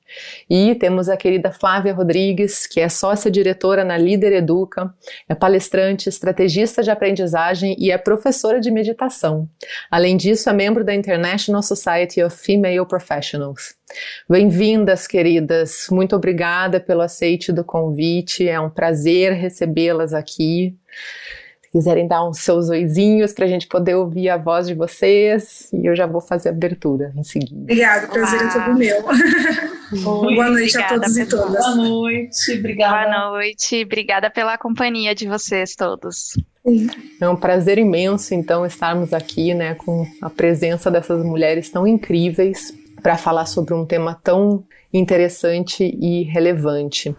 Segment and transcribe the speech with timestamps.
[0.50, 4.94] E temos a querida Flávia Rodrigues, que é sócia-diretora na Líder Educa,
[5.28, 9.50] é palestrante, estrategista de aprendizagem e é professora de meditação.
[9.90, 13.76] Além disso, é membro da International Society of Female Professionals.
[14.30, 15.88] Bem-vindas, queridas.
[15.92, 18.48] Muito obrigada pelo aceite do convite.
[18.48, 20.76] É um prazer recebê-las aqui
[21.76, 25.68] quiserem dar uns seus oizinhos para a gente poder ouvir a voz de vocês.
[25.74, 27.64] E eu já vou fazer a abertura em seguida.
[27.64, 28.50] Obrigada, o prazer Olá.
[28.50, 29.04] é todo meu.
[30.02, 31.52] Boa noite a todos e todas.
[31.52, 33.12] Boa noite, obrigada.
[33.12, 36.36] Boa noite, obrigada pela companhia de vocês todos.
[37.20, 42.74] É um prazer imenso, então, estarmos aqui, né, com a presença dessas mulheres tão incríveis
[43.04, 44.64] para falar sobre um tema tão
[44.94, 47.14] interessante e relevante.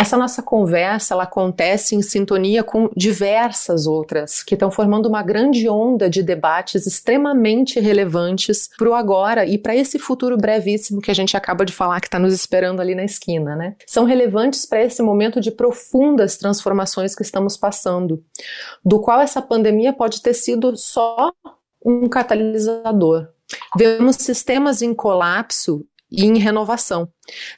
[0.00, 5.68] Essa nossa conversa ela acontece em sintonia com diversas outras que estão formando uma grande
[5.68, 11.14] onda de debates extremamente relevantes para o agora e para esse futuro brevíssimo que a
[11.14, 13.76] gente acaba de falar que está nos esperando ali na esquina, né?
[13.86, 18.24] São relevantes para esse momento de profundas transformações que estamos passando,
[18.82, 21.30] do qual essa pandemia pode ter sido só
[21.84, 23.28] um catalisador.
[23.76, 27.08] Vemos sistemas em colapso e em renovação.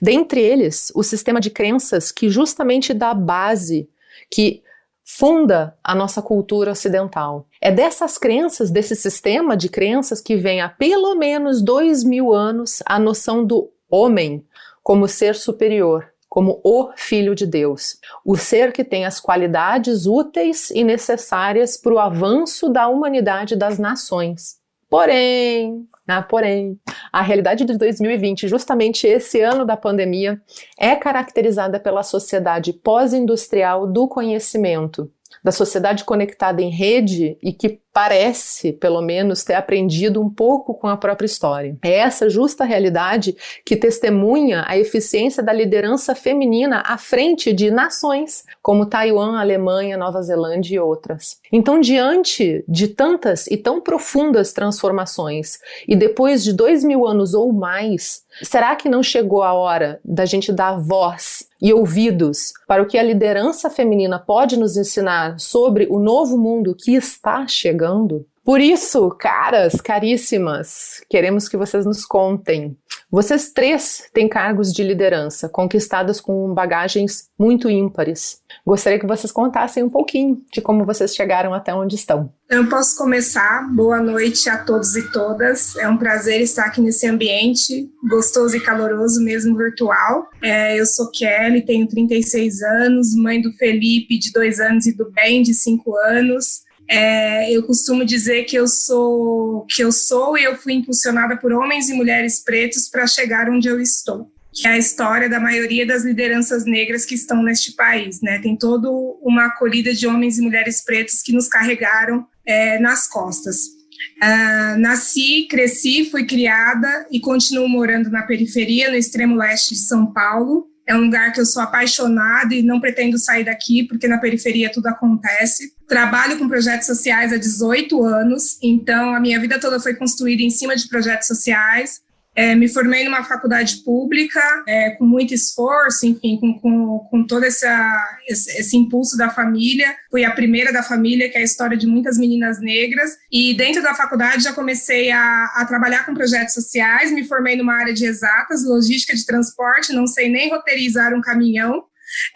[0.00, 3.88] Dentre eles, o sistema de crenças que justamente dá base,
[4.30, 4.62] que
[5.04, 7.46] funda a nossa cultura ocidental.
[7.60, 12.82] É dessas crenças, desse sistema de crenças, que vem há pelo menos dois mil anos
[12.86, 14.44] a noção do homem
[14.82, 20.70] como ser superior, como o Filho de Deus, o ser que tem as qualidades úteis
[20.70, 24.56] e necessárias para o avanço da humanidade das nações.
[24.88, 26.78] Porém, ah, porém,
[27.12, 30.40] a realidade de 2020, justamente esse ano da pandemia,
[30.78, 35.10] é caracterizada pela sociedade pós-industrial do conhecimento,
[35.44, 40.88] da sociedade conectada em rede e que parece, pelo menos, ter aprendido um pouco com
[40.88, 41.76] a própria história.
[41.82, 48.44] É essa justa realidade que testemunha a eficiência da liderança feminina à frente de nações
[48.62, 51.38] como Taiwan, Alemanha, Nova Zelândia e outras.
[51.52, 57.52] Então, diante de tantas e tão profundas transformações, e depois de dois mil anos ou
[57.52, 62.86] mais, será que não chegou a hora da gente dar voz e ouvidos para o
[62.86, 67.81] que a liderança feminina pode nos ensinar sobre o novo mundo que está chegando?
[67.82, 68.26] Chegando.
[68.44, 72.76] Por isso, caras, caríssimas, queremos que vocês nos contem.
[73.08, 78.38] Vocês três têm cargos de liderança, conquistados com bagagens muito ímpares.
[78.66, 82.32] Gostaria que vocês contassem um pouquinho de como vocês chegaram até onde estão.
[82.48, 83.68] Eu posso começar.
[83.72, 85.76] Boa noite a todos e todas.
[85.76, 90.26] É um prazer estar aqui nesse ambiente gostoso e caloroso, mesmo virtual.
[90.42, 95.10] É, eu sou Kelly, tenho 36 anos, mãe do Felipe, de dois anos, e do
[95.12, 96.62] Ben, de cinco anos.
[96.88, 101.52] É, eu costumo dizer que eu sou que eu sou e eu fui impulsionada por
[101.52, 104.30] homens e mulheres pretos para chegar onde eu estou.
[104.54, 108.20] que é a história da maioria das lideranças negras que estão neste país.
[108.20, 108.38] Né?
[108.38, 113.82] Tem toda uma acolhida de homens e mulheres pretos que nos carregaram é, nas costas.
[114.22, 120.12] Uh, nasci, cresci, fui criada e continuo morando na periferia, no extremo leste de São
[120.12, 120.66] Paulo.
[120.86, 124.70] É um lugar que eu sou apaixonada e não pretendo sair daqui, porque na periferia
[124.70, 125.72] tudo acontece.
[125.92, 130.48] Trabalho com projetos sociais há 18 anos, então a minha vida toda foi construída em
[130.48, 132.00] cima de projetos sociais.
[132.34, 137.44] É, me formei numa faculdade pública, é, com muito esforço, enfim, com, com, com todo
[137.44, 139.94] essa, esse, esse, impulso da família.
[140.10, 143.10] Fui a primeira da família, que é a história de muitas meninas negras.
[143.30, 147.74] E dentro da faculdade já comecei a, a trabalhar com projetos sociais, me formei numa
[147.74, 151.84] área de exatas, logística de transporte, não sei nem roteirizar um caminhão.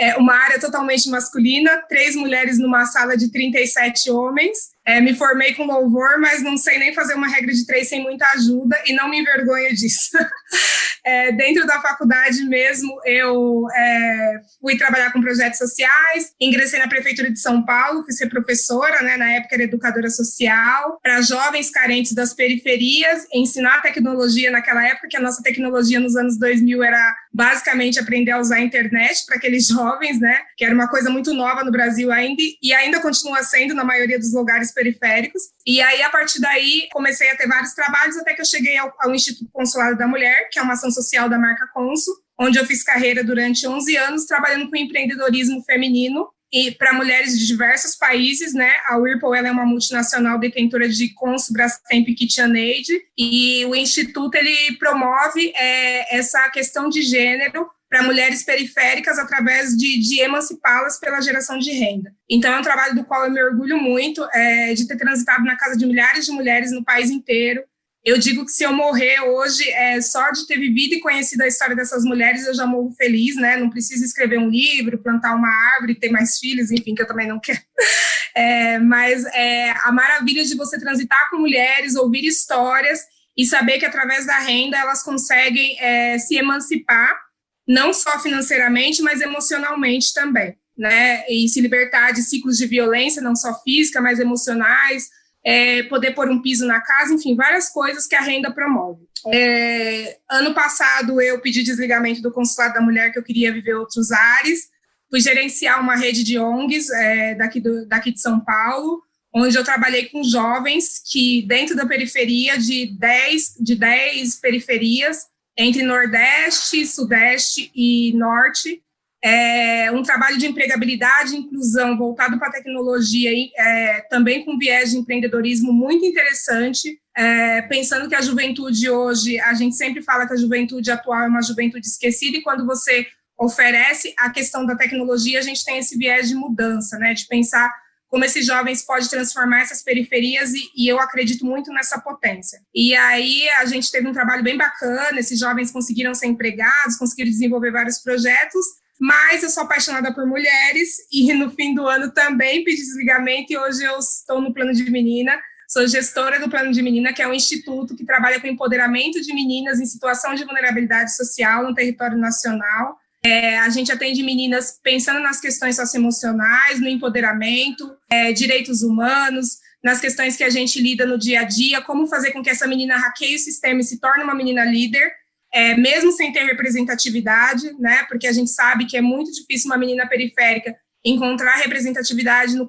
[0.00, 4.75] É uma área totalmente masculina, três mulheres numa sala de 37 homens.
[4.86, 8.02] É, me formei com louvor, mas não sei nem fazer uma regra de três sem
[8.02, 10.16] muita ajuda e não me envergonho disso.
[11.04, 17.30] é, dentro da faculdade mesmo, eu é, fui trabalhar com projetos sociais, ingressei na Prefeitura
[17.30, 22.12] de São Paulo, fui ser professora, né, na época era educadora social, para jovens carentes
[22.12, 27.98] das periferias, ensinar tecnologia naquela época, que a nossa tecnologia nos anos 2000 era basicamente
[27.98, 31.64] aprender a usar a internet para aqueles jovens, né, que era uma coisa muito nova
[31.64, 35.42] no Brasil ainda, e ainda continua sendo na maioria dos lugares periféricos.
[35.66, 38.94] E aí, a partir daí, comecei a ter vários trabalhos até que eu cheguei ao,
[39.00, 42.66] ao Instituto Consulado da Mulher, que é uma ação social da marca Consul, onde eu
[42.66, 48.54] fiz carreira durante 11 anos trabalhando com empreendedorismo feminino e para mulheres de diversos países,
[48.54, 48.70] né?
[48.88, 52.86] A Whirlpool é uma multinacional detentora de Consul, Brastemp e KitchenAid
[53.18, 60.00] e o instituto ele promove é, essa questão de gênero para mulheres periféricas através de,
[60.00, 62.12] de emancipá-las pela geração de renda.
[62.28, 65.56] Então, é um trabalho do qual eu me orgulho muito é, de ter transitado na
[65.56, 67.62] casa de milhares de mulheres no país inteiro.
[68.04, 71.48] Eu digo que se eu morrer hoje, é, só de ter vivido e conhecido a
[71.48, 73.56] história dessas mulheres, eu já morro feliz, né?
[73.56, 77.26] Não preciso escrever um livro, plantar uma árvore, ter mais filhos, enfim, que eu também
[77.28, 77.60] não quero.
[78.38, 83.00] É, mas é, a maravilha de você transitar com mulheres, ouvir histórias
[83.34, 87.25] e saber que através da renda elas conseguem é, se emancipar
[87.66, 91.24] não só financeiramente, mas emocionalmente também, né?
[91.28, 95.08] E se libertar de ciclos de violência, não só física, mas emocionais,
[95.44, 99.06] é, poder pôr um piso na casa, enfim, várias coisas que a renda promove.
[99.32, 104.10] É, ano passado eu pedi desligamento do consulado da mulher que eu queria viver outros
[104.10, 104.68] ares,
[105.10, 109.02] fui gerenciar uma rede de ONGs é, daqui, do, daqui de São Paulo,
[109.32, 115.82] onde eu trabalhei com jovens que dentro da periferia de 10, de 10 periferias entre
[115.82, 118.82] Nordeste, Sudeste e Norte.
[119.24, 124.90] É um trabalho de empregabilidade e inclusão voltado para a tecnologia, é, também com viés
[124.90, 130.34] de empreendedorismo muito interessante, é, pensando que a juventude hoje, a gente sempre fala que
[130.34, 133.06] a juventude atual é uma juventude esquecida, e quando você
[133.38, 137.72] oferece a questão da tecnologia, a gente tem esse viés de mudança, né, de pensar
[138.08, 142.60] como esses jovens podem transformar essas periferias e, e, eu acredito muito nessa potência.
[142.74, 147.30] E aí a gente teve um trabalho bem bacana, esses jovens conseguiram ser empregados, conseguiram
[147.30, 148.64] desenvolver vários projetos,
[148.98, 153.58] mas eu sou apaixonada por mulheres e no fim do ano também pedi desligamento e
[153.58, 155.38] hoje eu estou no plano de menina.
[155.68, 159.34] Sou gestora do Plano de Menina, que é um instituto que trabalha com empoderamento de
[159.34, 162.96] meninas em situação de vulnerabilidade social no território nacional.
[163.26, 170.00] É, a gente atende meninas pensando nas questões socioemocionais, no empoderamento, é, direitos humanos, nas
[170.00, 172.96] questões que a gente lida no dia a dia, como fazer com que essa menina
[172.96, 175.10] hackeie o sistema e se torne uma menina líder,
[175.52, 178.04] é, mesmo sem ter representatividade, né?
[178.08, 182.68] Porque a gente sabe que é muito difícil uma menina periférica encontrar representatividade no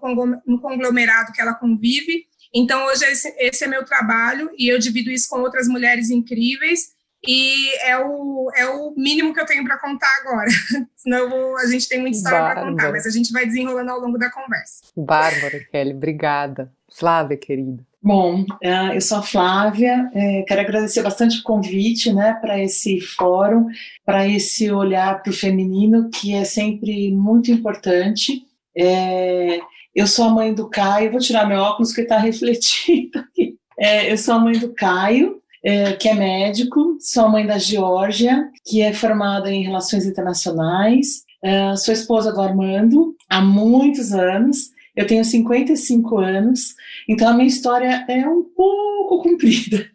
[0.59, 2.25] conglomerado que ela convive.
[2.51, 6.96] Então, hoje, esse, esse é meu trabalho e eu divido isso com outras mulheres incríveis
[7.25, 10.49] e é o, é o mínimo que eu tenho para contar agora.
[10.95, 13.99] Senão vou, a gente tem muita história para contar, mas a gente vai desenrolando ao
[13.99, 14.83] longo da conversa.
[14.95, 16.71] Bárbara, Kelly, obrigada.
[16.89, 17.83] Flávia, querida.
[18.01, 23.01] Bom, é, eu sou a Flávia, é, quero agradecer bastante o convite né, para esse
[23.01, 23.67] fórum,
[24.05, 28.45] para esse olhar para o feminino, que é sempre muito importante.
[28.77, 29.59] É,
[29.93, 33.57] eu sou a mãe do Caio, vou tirar meu óculos que está refletindo aqui.
[33.77, 38.49] É, eu sou a mãe do Caio, é, que é médico, sou mãe da Geórgia,
[38.65, 45.05] que é formada em Relações Internacionais, é, sou esposa do Armando há muitos anos, eu
[45.05, 46.73] tenho 55 anos,
[47.05, 49.85] então a minha história é um pouco comprida.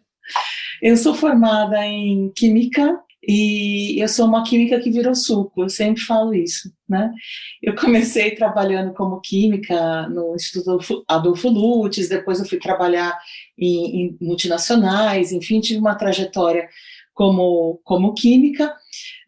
[0.79, 6.01] Eu sou formada em Química e eu sou uma química que virou suco, eu sempre
[6.01, 7.11] falo isso, né?
[7.61, 13.17] Eu comecei trabalhando como química no Instituto Adolfo Lutz, depois eu fui trabalhar
[13.57, 16.67] em, em multinacionais, enfim, tive uma trajetória
[17.13, 18.75] como, como química,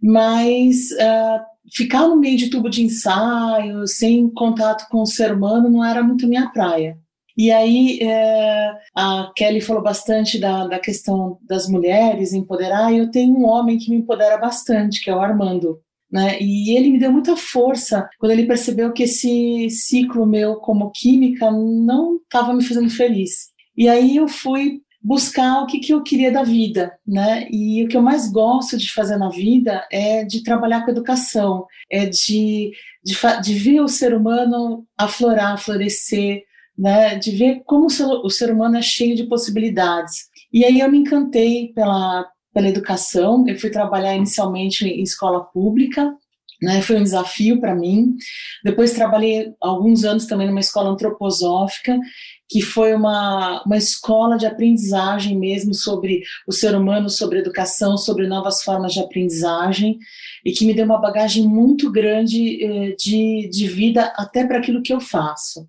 [0.02, 1.40] mas uh,
[1.74, 6.04] ficar no meio de tubo de ensaio, sem contato com o ser humano, não era
[6.04, 6.98] muito minha praia.
[7.38, 13.12] E aí é, a Kelly falou bastante da, da questão das mulheres empoderar, e eu
[13.12, 15.80] tenho um homem que me empodera bastante, que é o Armando.
[16.12, 16.39] Né?
[16.39, 21.51] E ele me deu muita força quando ele percebeu que esse ciclo meu como química
[21.51, 23.50] não estava me fazendo feliz.
[23.75, 27.48] E aí eu fui buscar o que, que eu queria da vida, né?
[27.51, 31.68] E o que eu mais gosto de fazer na vida é de trabalhar com educação,
[31.92, 32.72] é de,
[33.04, 36.44] de, de ver o ser humano aflorar, florescer,
[36.77, 37.15] né?
[37.15, 40.25] De ver como o ser, humano é cheio de possibilidades.
[40.51, 46.13] E aí eu me encantei pela, pela educação, eu fui trabalhar inicialmente em escola pública,
[46.62, 48.15] né, foi um desafio para mim.
[48.63, 52.00] Depois trabalhei alguns anos também numa escola antroposófica
[52.48, 58.27] que foi uma, uma escola de aprendizagem mesmo sobre o ser humano, sobre educação, sobre
[58.27, 59.98] novas formas de aprendizagem,
[60.44, 64.84] e que me deu uma bagagem muito grande eh, de, de vida até para aquilo
[64.84, 65.67] que eu faço.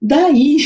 [0.00, 0.58] Daí,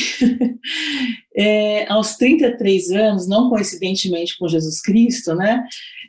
[1.37, 5.65] é, aos 33 anos, não coincidentemente com Jesus Cristo, né,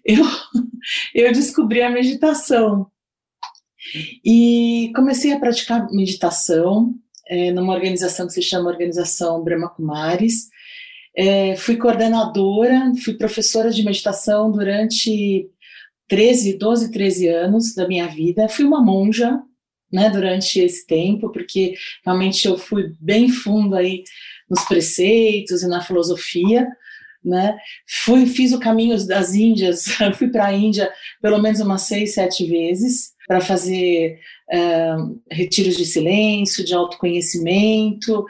[0.06, 0.24] eu,
[1.14, 2.88] eu descobri a meditação.
[4.24, 6.96] E comecei a praticar meditação,
[7.28, 10.50] é, numa organização que se chama Organização Brahma Kumaris.
[11.16, 15.50] É, fui coordenadora, fui professora de meditação durante
[16.08, 18.50] 13, 12, 13 anos da minha vida.
[18.50, 19.42] Fui uma monja,
[19.92, 24.04] né, durante esse tempo, porque realmente eu fui bem fundo aí
[24.50, 26.68] nos preceitos e na filosofia,
[27.24, 27.56] né?
[28.04, 29.86] Fui, fiz o caminho das Índias,
[30.18, 34.20] fui para a Índia pelo menos umas seis, sete vezes para fazer
[34.52, 38.26] uh, retiros de silêncio, de autoconhecimento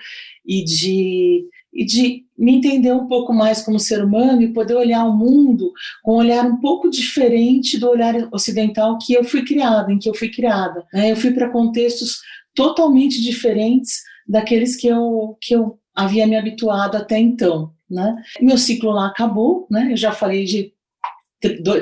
[0.46, 5.06] e de, e de me entender um pouco mais como ser humano e poder olhar
[5.06, 5.72] o mundo
[6.04, 10.10] com um olhar um pouco diferente do olhar ocidental que eu fui criada, em que
[10.10, 10.86] eu fui criada.
[10.94, 11.12] Né?
[11.12, 12.22] Eu fui para contextos
[12.54, 17.72] totalmente diferentes daqueles que eu, que eu havia me habituado até então.
[17.90, 18.16] Né?
[18.42, 19.90] Meu ciclo lá acabou, né?
[19.92, 20.74] eu já falei de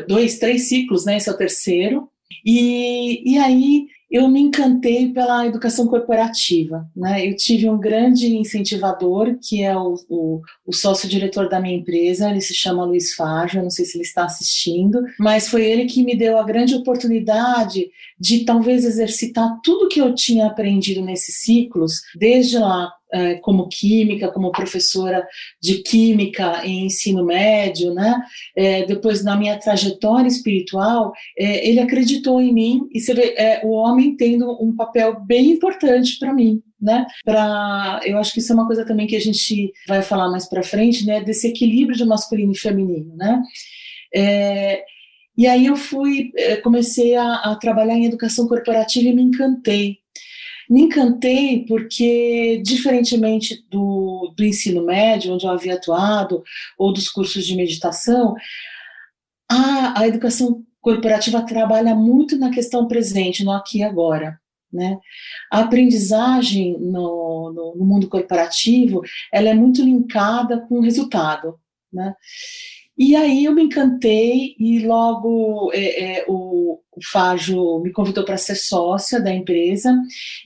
[0.08, 1.18] dois, três ciclos, né?
[1.18, 2.10] esse é o terceiro.
[2.46, 6.90] E, e aí eu me encantei pela educação corporativa.
[6.96, 7.28] Né?
[7.28, 12.42] Eu tive um grande incentivador, que é o, o, o sócio-diretor da minha empresa, ele
[12.42, 16.16] se chama Luiz Fajo, não sei se ele está assistindo, mas foi ele que me
[16.16, 17.90] deu a grande oportunidade
[18.20, 22.92] de talvez exercitar tudo que eu tinha aprendido nesses ciclos, desde lá
[23.42, 25.28] como química, como professora
[25.62, 28.22] de química em ensino médio, né?
[28.56, 33.62] É, depois na minha trajetória espiritual, é, ele acreditou em mim e você vê é,
[33.64, 37.06] o homem tendo um papel bem importante para mim, né?
[37.26, 40.48] Para, eu acho que isso é uma coisa também que a gente vai falar mais
[40.48, 41.22] para frente, né?
[41.24, 43.42] Desse equilíbrio de masculino e feminino, né?
[44.14, 44.84] É,
[45.38, 50.00] e aí eu fui, é, comecei a, a trabalhar em educação corporativa e me encantei
[50.70, 56.44] me encantei porque, diferentemente do, do ensino médio, onde eu havia atuado,
[56.78, 58.36] ou dos cursos de meditação,
[59.50, 64.40] a, a educação corporativa trabalha muito na questão presente, no aqui e agora.
[64.72, 65.00] Né?
[65.52, 69.02] A aprendizagem no, no, no, mundo corporativo
[69.34, 71.60] ela é muito linkada com o resultado.
[71.92, 72.14] Né?
[72.96, 78.38] E aí eu me encantei e logo é, é, o, o Fágio me convidou para
[78.38, 79.94] ser sócia da empresa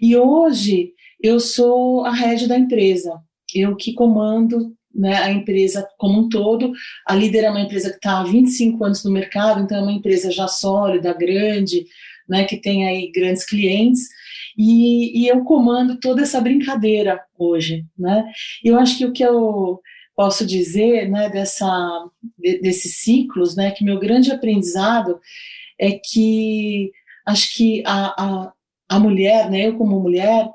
[0.01, 3.19] e hoje eu sou a rede da empresa,
[3.53, 6.71] eu que comando né, a empresa como um todo.
[7.07, 9.91] A líder é uma empresa que está há 25 anos no mercado, então é uma
[9.91, 11.85] empresa já sólida, grande,
[12.29, 14.07] né, que tem aí grandes clientes.
[14.57, 18.23] E, e eu comando toda essa brincadeira hoje, né?
[18.63, 19.81] Eu acho que o que eu
[20.15, 22.05] posso dizer, né, dessa,
[22.37, 25.19] desses ciclos, né, que meu grande aprendizado
[25.83, 26.91] é que
[27.25, 28.53] acho que a, a,
[28.89, 30.47] a mulher, né, eu como mulher,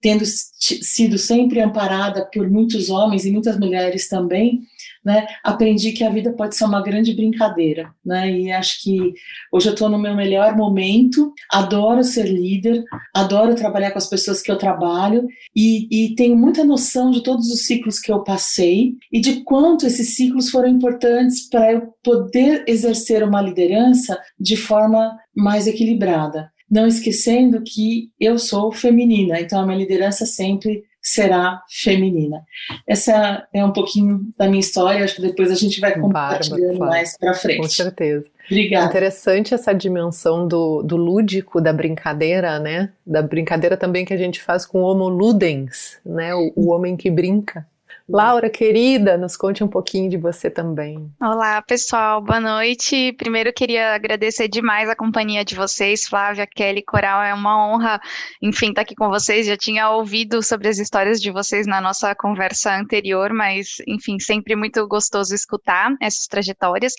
[0.00, 4.62] tendo sido sempre amparada por muitos homens e muitas mulheres também,
[5.06, 9.14] né, aprendi que a vida pode ser uma grande brincadeira, né, e acho que
[9.52, 12.82] hoje eu estou no meu melhor momento, adoro ser líder,
[13.14, 17.52] adoro trabalhar com as pessoas que eu trabalho e, e tenho muita noção de todos
[17.52, 22.64] os ciclos que eu passei e de quanto esses ciclos foram importantes para eu poder
[22.66, 26.50] exercer uma liderança de forma mais equilibrada.
[26.68, 32.42] Não esquecendo que eu sou feminina, então a minha liderança sempre será feminina.
[32.84, 37.16] Essa é um pouquinho da minha história, acho que depois a gente vai compartilhando mais
[37.16, 37.58] para frente.
[37.58, 38.26] Com certeza.
[38.50, 38.86] Obrigada.
[38.86, 42.90] Interessante essa dimensão do, do lúdico, da brincadeira, né?
[43.06, 46.34] Da brincadeira também que a gente faz com o homo ludens, né?
[46.34, 47.64] O, o homem que brinca.
[48.08, 51.10] Laura, querida, nos conte um pouquinho de você também.
[51.20, 53.12] Olá, pessoal, boa noite.
[53.14, 58.00] Primeiro queria agradecer demais a companhia de vocês, Flávia, Kelly, Coral, é uma honra,
[58.40, 59.44] enfim, estar aqui com vocês.
[59.44, 64.54] Já tinha ouvido sobre as histórias de vocês na nossa conversa anterior, mas, enfim, sempre
[64.54, 66.92] muito gostoso escutar essas trajetórias.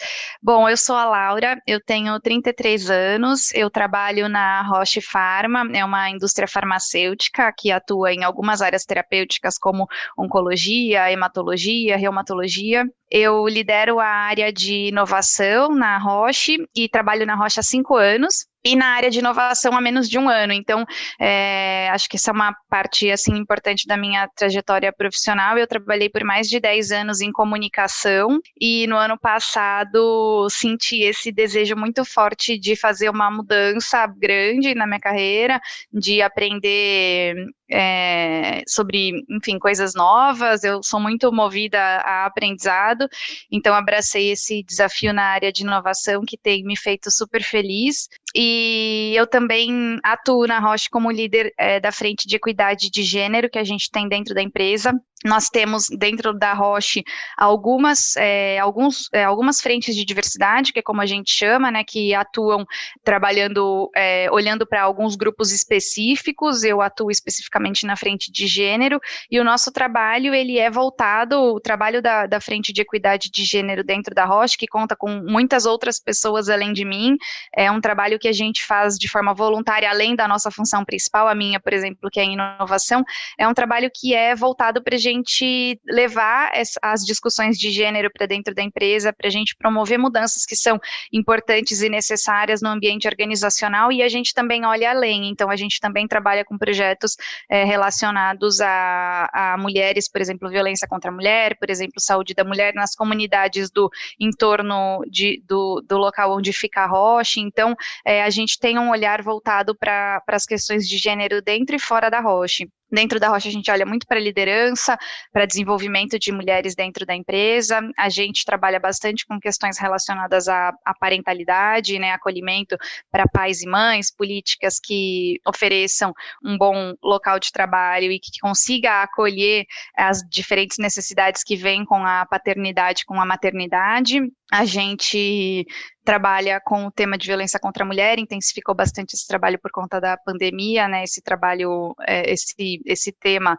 [0.44, 5.86] Bom, eu sou a Laura, eu tenho 33 anos, eu trabalho na Roche Pharma, é
[5.86, 9.88] uma indústria farmacêutica que atua em algumas áreas terapêuticas como
[10.18, 12.86] oncologia, hematologia, reumatologia.
[13.10, 18.46] Eu lidero a área de inovação na Roche e trabalho na Roche há cinco anos
[18.64, 20.54] e na área de inovação há menos de um ano.
[20.54, 20.86] Então,
[21.20, 25.58] é, acho que essa é uma parte assim importante da minha trajetória profissional.
[25.58, 31.32] Eu trabalhei por mais de 10 anos em comunicação e no ano passado senti esse
[31.32, 35.62] desejo muito forte de fazer uma mudança grande na minha carreira,
[35.92, 37.36] de aprender
[37.70, 40.64] é, sobre, enfim, coisas novas.
[40.64, 43.08] Eu sou muito movida a aprendizado,
[43.52, 48.08] então abracei esse desafio na área de inovação que tem me feito super feliz.
[48.36, 53.50] E eu também atuo na Roche como líder é, da frente de equidade de gênero
[53.50, 54.94] que a gente tem dentro da empresa.
[55.26, 57.04] Nós temos dentro da Roche
[57.36, 61.84] algumas, é, alguns, é, algumas frentes de diversidade, que é como a gente chama, né,
[61.84, 62.66] que atuam
[63.04, 66.64] trabalhando, é, olhando para alguns grupos específicos.
[66.64, 71.60] Eu atuo especificamente na frente de gênero e o nosso trabalho ele é voltado, o
[71.60, 75.66] trabalho da, da frente de equidade de gênero dentro da Roche, que conta com muitas
[75.66, 77.18] outras pessoas além de mim.
[77.56, 81.28] É um trabalho que a gente faz de forma voluntária, além da nossa função principal,
[81.28, 83.04] a minha, por exemplo, que é a inovação.
[83.36, 88.54] É um trabalho que é voltado para gente levar as discussões de gênero para dentro
[88.54, 90.80] da empresa, para a gente promover mudanças que são
[91.12, 95.30] importantes e necessárias no ambiente organizacional e a gente também olha além.
[95.30, 97.16] Então, a gente também trabalha com projetos
[97.50, 102.44] é, relacionados a, a mulheres, por exemplo, violência contra a mulher, por exemplo, saúde da
[102.44, 107.40] mulher nas comunidades do entorno de, do, do local onde fica a rocha.
[107.40, 111.80] Então, é, a gente tem um olhar voltado para as questões de gênero dentro e
[111.80, 112.66] fora da rocha.
[112.92, 114.98] Dentro da Rocha, a gente olha muito para liderança,
[115.32, 117.82] para desenvolvimento de mulheres dentro da empresa.
[117.98, 122.78] A gente trabalha bastante com questões relacionadas à, à parentalidade, né, acolhimento
[123.12, 129.04] para pais e mães, políticas que ofereçam um bom local de trabalho e que consiga
[129.04, 134.22] acolher as diferentes necessidades que vêm com a paternidade, com a maternidade.
[134.52, 135.66] A gente
[136.06, 140.00] trabalha com o tema de violência contra a mulher, intensificou bastante esse trabalho por conta
[140.00, 141.04] da pandemia, né?
[141.04, 143.58] Esse trabalho, é, esse, esse tema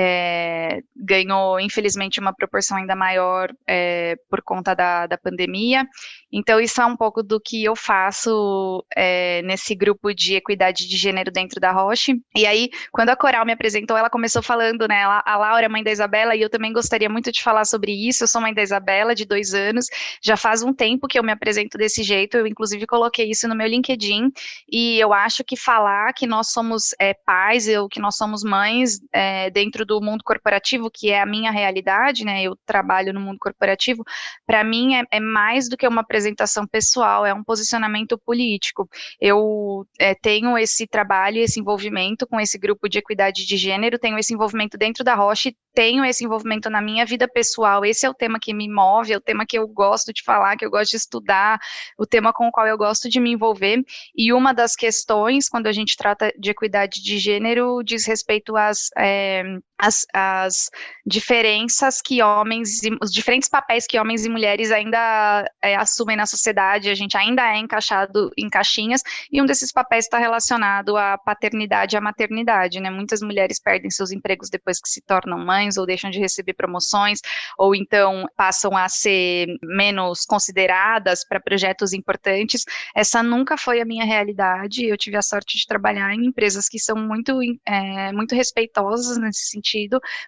[0.00, 5.84] é, ganhou, infelizmente, uma proporção ainda maior é, por conta da, da pandemia.
[6.30, 10.96] Então, isso é um pouco do que eu faço é, nesse grupo de equidade de
[10.96, 12.14] gênero dentro da Roche.
[12.36, 15.02] E aí, quando a Coral me apresentou, ela começou falando, né?
[15.02, 18.22] A Laura é mãe da Isabela, e eu também gostaria muito de falar sobre isso.
[18.22, 19.86] Eu sou mãe da Isabela, de dois anos.
[20.22, 22.36] Já faz um tempo que eu me apresento desse jeito.
[22.36, 24.30] Eu, inclusive, coloquei isso no meu LinkedIn.
[24.70, 29.00] E eu acho que falar que nós somos é, pais, ou que nós somos mães
[29.12, 32.42] é, dentro do mundo corporativo, que é a minha realidade, né?
[32.42, 34.04] Eu trabalho no mundo corporativo.
[34.46, 38.86] Para mim, é, é mais do que uma apresentação pessoal, é um posicionamento político.
[39.18, 44.18] Eu é, tenho esse trabalho, esse envolvimento com esse grupo de equidade de gênero, tenho
[44.18, 47.84] esse envolvimento dentro da Roche, tenho esse envolvimento na minha vida pessoal.
[47.84, 50.56] Esse é o tema que me move, é o tema que eu gosto de falar,
[50.56, 51.58] que eu gosto de estudar,
[51.96, 53.82] o tema com o qual eu gosto de me envolver.
[54.14, 58.90] E uma das questões, quando a gente trata de equidade de gênero, diz respeito às,
[58.98, 59.44] é,
[59.78, 60.70] às, às
[61.06, 66.90] diferenças que homens, os diferentes papéis que homens e mulheres ainda é, assumem na sociedade,
[66.90, 71.94] a gente ainda é encaixado em caixinhas, e um desses papéis está relacionado à paternidade
[71.94, 72.90] e à maternidade, né?
[72.90, 77.20] Muitas mulheres perdem seus empregos depois que se tornam mães, ou deixam de receber promoções,
[77.56, 82.64] ou então passam a ser menos consideradas para projetos importantes.
[82.94, 84.84] Essa nunca foi a minha realidade.
[84.84, 89.48] Eu tive a sorte de trabalhar em empresas que são muito, é, muito respeitosas nesse
[89.48, 89.67] sentido,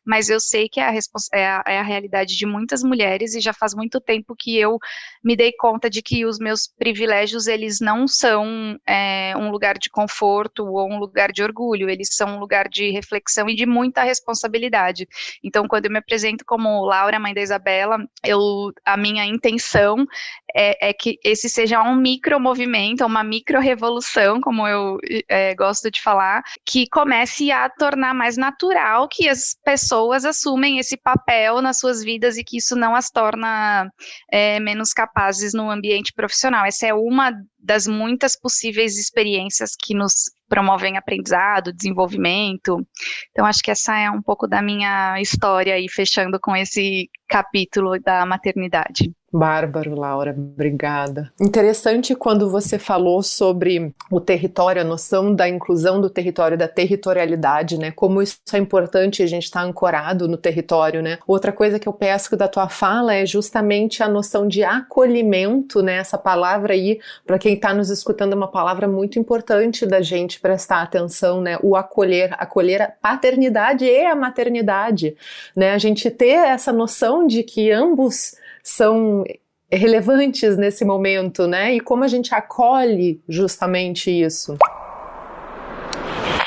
[0.04, 0.94] mas eu sei que é a,
[1.32, 4.78] é, a, é a realidade de muitas mulheres e já faz muito tempo que eu
[5.22, 9.90] me dei conta de que os meus privilégios eles não são é, um lugar de
[9.90, 14.02] conforto ou um lugar de orgulho, eles são um lugar de reflexão e de muita
[14.02, 15.06] responsabilidade.
[15.42, 20.06] Então, quando eu me apresento como Laura, mãe da Isabela, eu a minha intenção intenção
[20.54, 24.98] é, é, que esse seja um micro movimento, uma micro revolução, como eu
[25.28, 30.96] é, gosto de falar, que comece a tornar mais natural que as pessoas assumem esse
[30.96, 33.90] papel nas suas vidas e que isso não as torna
[34.30, 36.66] é, menos capazes no ambiente profissional.
[36.66, 42.84] Essa é uma das muitas possíveis experiências que nos promovem aprendizado, desenvolvimento.
[43.30, 47.98] Então, acho que essa é um pouco da minha história aí, fechando com esse capítulo
[48.00, 49.12] da maternidade.
[49.32, 51.32] Bárbaro, Laura, obrigada.
[51.40, 57.78] Interessante quando você falou sobre o território, a noção da inclusão do território, da territorialidade,
[57.78, 57.92] né?
[57.92, 61.18] Como isso é importante a gente estar tá ancorado no território, né?
[61.28, 65.98] Outra coisa que eu pesco da tua fala é justamente a noção de acolhimento, né?
[65.98, 70.40] Essa palavra aí, para quem está nos escutando, é uma palavra muito importante da gente
[70.40, 71.56] prestar atenção, né?
[71.62, 75.16] O acolher, acolher a paternidade e a maternidade,
[75.54, 75.70] né?
[75.70, 79.24] A gente ter essa noção de que ambos são
[79.70, 81.74] relevantes nesse momento, né?
[81.74, 84.56] E como a gente acolhe justamente isso.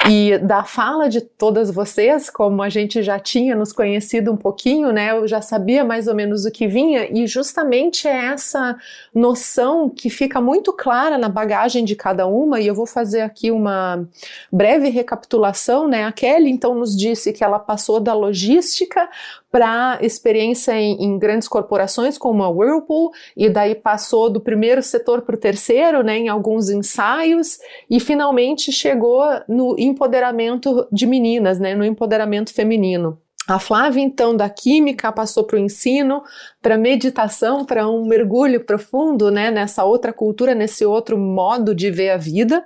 [0.10, 4.92] E da fala de todas vocês, como a gente já tinha nos conhecido um pouquinho,
[4.92, 5.12] né?
[5.12, 8.76] Eu já sabia mais ou menos o que vinha, e justamente é essa
[9.16, 13.50] noção que fica muito clara na bagagem de cada uma, e eu vou fazer aqui
[13.50, 14.06] uma
[14.52, 16.04] breve recapitulação, né?
[16.04, 19.10] A Kelly então nos disse que ela passou da logística
[19.54, 25.22] para experiência em, em, grandes corporações como a Whirlpool e daí passou do primeiro setor
[25.22, 31.76] para o terceiro, né, em alguns ensaios e finalmente chegou no empoderamento de meninas, né,
[31.76, 33.20] no empoderamento feminino.
[33.46, 36.24] A Flávia, então, da química passou para o ensino,
[36.62, 42.12] para meditação, para um mergulho profundo né, nessa outra cultura, nesse outro modo de ver
[42.12, 42.66] a vida.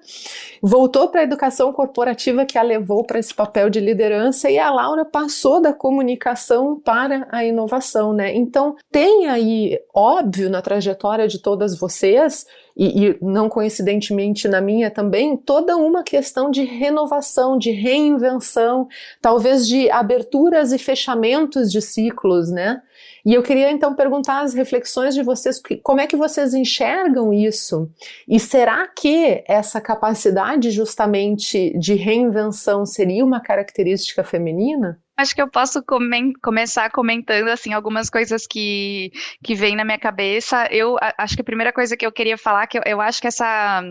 [0.62, 4.70] Voltou para a educação corporativa que a levou para esse papel de liderança e a
[4.70, 8.14] Laura passou da comunicação para a inovação.
[8.14, 8.36] Né?
[8.36, 12.46] Então, tem aí, óbvio, na trajetória de todas vocês,
[12.78, 18.88] e, e, não coincidentemente na minha também, toda uma questão de renovação, de reinvenção,
[19.20, 22.82] talvez de aberturas e fechamentos de ciclos, né?
[23.26, 27.90] E eu queria então perguntar as reflexões de vocês, como é que vocês enxergam isso?
[28.28, 35.00] E será que essa capacidade justamente de reinvenção seria uma característica feminina?
[35.20, 35.84] Acho que eu posso
[36.44, 39.12] começar comentando assim algumas coisas que,
[39.44, 40.68] que vêm na minha cabeça.
[40.70, 43.26] Eu acho que a primeira coisa que eu queria falar que eu, eu, acho que
[43.26, 43.82] essa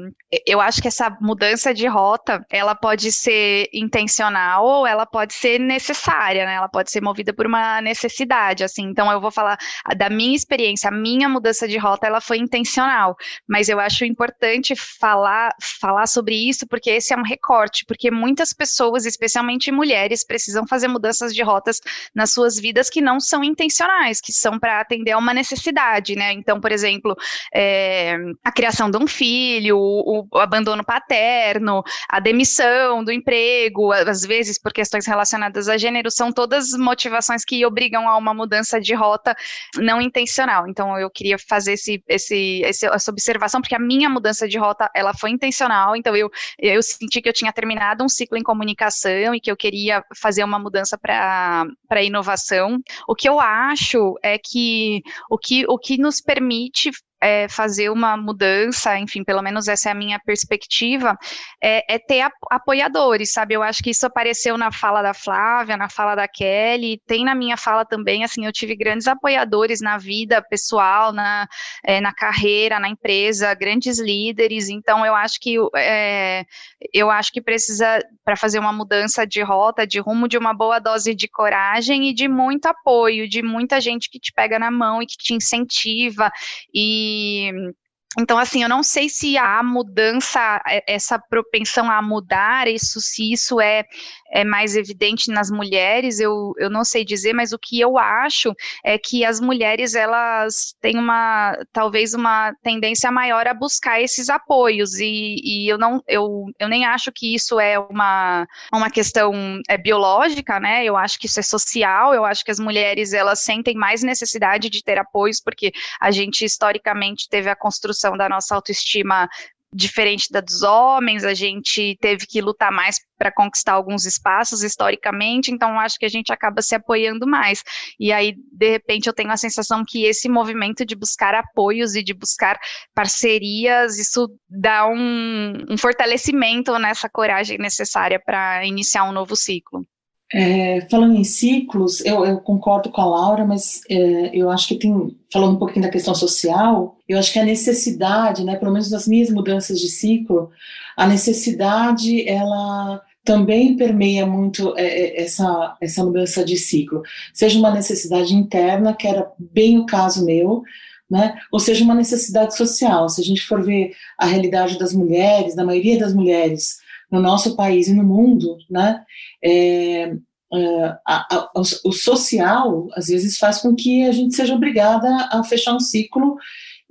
[0.46, 5.58] eu acho que essa mudança de rota, ela pode ser intencional ou ela pode ser
[5.58, 6.54] necessária, né?
[6.54, 8.84] Ela pode ser movida por uma necessidade, assim.
[8.84, 9.58] Então eu vou falar
[9.96, 13.16] da minha experiência, a minha mudança de rota, ela foi intencional,
[13.48, 18.52] mas eu acho importante falar falar sobre isso porque esse é um recorte, porque muitas
[18.52, 21.80] pessoas, especialmente mulheres, precisam fazer mudança mudanças de rotas
[22.14, 26.32] nas suas vidas que não são intencionais, que são para atender a uma necessidade, né?
[26.32, 27.16] Então, por exemplo,
[27.54, 34.22] é, a criação de um filho, o, o, abandono paterno, a demissão do emprego, às
[34.22, 38.94] vezes por questões relacionadas a gênero, são todas motivações que obrigam a uma mudança de
[38.94, 39.34] rota
[39.76, 40.68] não intencional.
[40.68, 45.14] Então, eu queria fazer esse, esse, essa observação, porque a minha mudança de rota, ela
[45.14, 49.40] foi intencional, então eu, eu senti que eu tinha terminado um ciclo em comunicação e
[49.40, 52.78] que eu queria fazer uma mudança para inovação.
[53.06, 58.16] O que eu acho é que o que, o que nos permite é, fazer uma
[58.16, 61.16] mudança, enfim, pelo menos essa é a minha perspectiva,
[61.62, 63.54] é, é, ter apoiadores, sabe?
[63.54, 67.34] Eu acho que isso apareceu na fala da Flávia, na fala da Kelly, tem na
[67.34, 71.46] minha fala também, assim, eu tive grandes apoiadores na vida pessoal, na,
[71.84, 76.44] é, na carreira, na empresa, grandes líderes, então eu acho que é,
[76.92, 80.78] eu acho que precisa, para fazer uma mudança de rota, de rumo, de uma boa
[80.78, 85.02] dose de coragem e de muito apoio, de muita gente que te pega na mão
[85.02, 86.30] e que te incentiva
[86.74, 87.72] e y mm,
[88.18, 93.32] então, assim, eu não sei se há mudança, é, essa propensão a mudar, isso, se
[93.32, 93.84] isso é
[94.30, 98.52] é mais evidente nas mulheres, eu, eu não sei dizer, mas o que eu acho
[98.84, 104.94] é que as mulheres elas têm uma talvez uma tendência maior a buscar esses apoios
[104.94, 109.76] e, e eu não eu, eu nem acho que isso é uma, uma questão é,
[109.78, 110.84] biológica, né?
[110.84, 114.68] Eu acho que isso é social, eu acho que as mulheres elas sentem mais necessidade
[114.68, 119.26] de ter apoios porque a gente historicamente teve a construção da nossa autoestima
[119.72, 125.50] diferente da dos homens, a gente teve que lutar mais para conquistar alguns espaços historicamente,
[125.50, 127.62] então acho que a gente acaba se apoiando mais.
[127.98, 132.02] E aí, de repente, eu tenho a sensação que esse movimento de buscar apoios e
[132.02, 132.58] de buscar
[132.94, 139.86] parcerias, isso dá um, um fortalecimento nessa coragem necessária para iniciar um novo ciclo.
[140.34, 144.74] É, falando em ciclos, eu, eu, concordo com a Laura, mas é, eu acho que
[144.74, 148.90] tem, falando um pouquinho da questão social, eu acho que a necessidade, né, pelo menos
[148.90, 150.50] nas minhas mudanças de ciclo,
[150.96, 157.02] a necessidade, ela também permeia muito é, é, essa, essa mudança de ciclo.
[157.32, 160.62] Seja uma necessidade interna, que era bem o caso meu,
[161.08, 163.08] né, ou seja uma necessidade social.
[163.08, 167.54] Se a gente for ver a realidade das mulheres, da maioria das mulheres, no nosso
[167.54, 169.02] país e no mundo, né,
[169.46, 170.12] é,
[170.54, 171.50] é, a, a,
[171.84, 176.36] o, social às vezes faz com que a gente seja obrigada a fechar um ciclo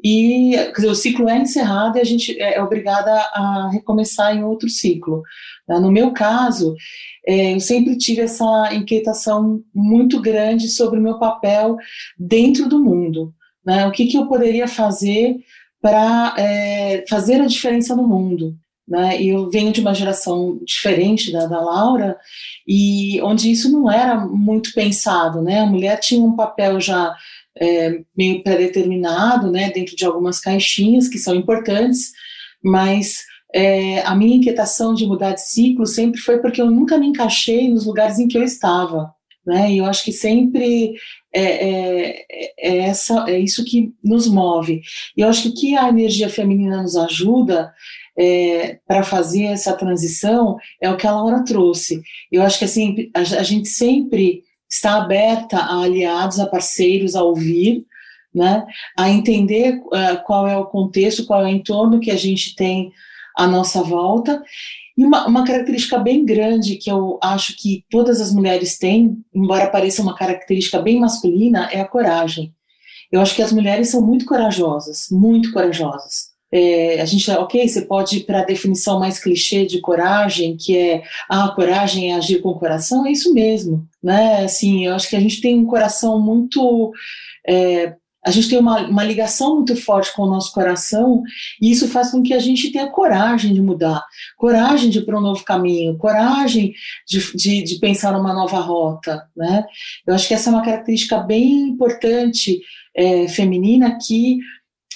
[0.04, 4.44] e dizer, o ciclo é encerrado e a gente é, é obrigada a recomeçar em
[4.44, 5.24] outro ciclo.
[5.68, 5.80] Né.
[5.80, 6.76] No meu caso,
[7.26, 11.78] é, eu sempre tive essa inquietação muito grande sobre o meu papel
[12.18, 13.34] dentro do mundo.
[13.66, 13.88] Né?
[13.88, 15.38] O que, que eu poderia fazer
[15.82, 18.56] para é, fazer a diferença no mundo?
[18.88, 19.22] Né?
[19.22, 22.18] Eu venho de uma geração diferente da, da Laura,
[22.68, 25.62] e onde isso não era muito pensado, né?
[25.62, 27.16] A mulher tinha um papel já
[27.60, 29.72] é, meio pré-determinado, né?
[29.72, 32.12] Dentro de algumas caixinhas que são importantes,
[32.64, 37.08] mas é, a minha inquietação de mudar de ciclo sempre foi porque eu nunca me
[37.08, 39.12] encaixei nos lugares em que eu estava,
[39.46, 39.72] né?
[39.72, 40.96] E eu acho que sempre
[41.34, 42.26] é, é,
[42.60, 44.82] é, essa, é isso que nos move.
[45.18, 47.74] E eu acho que o que a energia feminina nos ajuda
[48.18, 52.02] é, para fazer essa transição é o que a Laura trouxe.
[52.32, 57.24] Eu acho que assim, a, a gente sempre está aberta a aliados, a parceiros, a
[57.24, 57.86] ouvir,
[58.34, 58.66] né,
[58.98, 62.92] a entender uh, qual é o contexto, qual é o entorno que a gente tem
[63.38, 64.44] à nossa volta.
[64.98, 69.70] E uma, uma, característica bem grande que eu acho que todas as mulheres têm, embora
[69.70, 72.54] pareça uma característica bem masculina, é a coragem.
[73.12, 76.35] Eu acho que as mulheres são muito corajosas, muito corajosas.
[76.58, 80.78] É, a gente, ok, você pode ir para a definição mais clichê de coragem, que
[80.78, 84.46] é, ah, coragem é agir com o coração, é isso mesmo, né?
[84.46, 86.94] Assim, eu acho que a gente tem um coração muito,
[87.46, 91.24] é, a gente tem uma, uma ligação muito forte com o nosso coração,
[91.62, 94.02] e isso faz com que a gente tenha coragem de mudar,
[94.38, 96.74] coragem de ir para um novo caminho, coragem
[97.06, 99.66] de, de, de pensar numa nova rota, né?
[100.08, 102.62] Eu acho que essa é uma característica bem importante
[102.96, 104.40] é, feminina que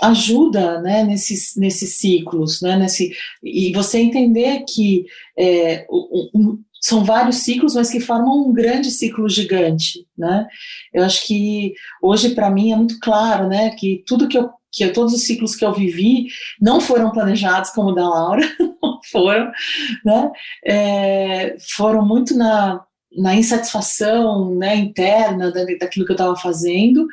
[0.02, 3.12] ajuda né, nesses, nesses ciclos, né, nesse,
[3.44, 5.06] e você entender que
[5.38, 10.48] é, um, são vários ciclos, mas que formam um grande ciclo gigante, né?
[10.94, 14.88] Eu acho que hoje para mim é muito claro, né, que tudo que eu que
[14.90, 16.28] todos os ciclos que eu vivi
[16.62, 18.42] não foram planejados como o da Laura,
[18.84, 19.52] não foram,
[20.06, 20.32] né?
[20.64, 22.80] É, foram muito na,
[23.18, 27.08] na insatisfação né, interna da, daquilo que eu estava fazendo,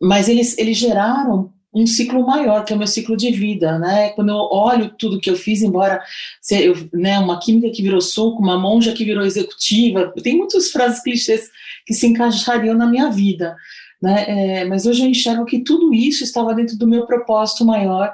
[0.00, 4.08] mas eles, eles geraram um ciclo maior, que é o meu ciclo de vida, né?
[4.10, 6.02] Quando eu olho tudo que eu fiz, embora
[6.50, 11.02] eu, né, uma química que virou suco, uma monja que virou executiva, tem muitas frases
[11.02, 11.50] clichês
[11.86, 13.54] que se encaixariam na minha vida,
[14.00, 14.24] né?
[14.26, 18.10] É, mas hoje eu enxergo que tudo isso estava dentro do meu propósito maior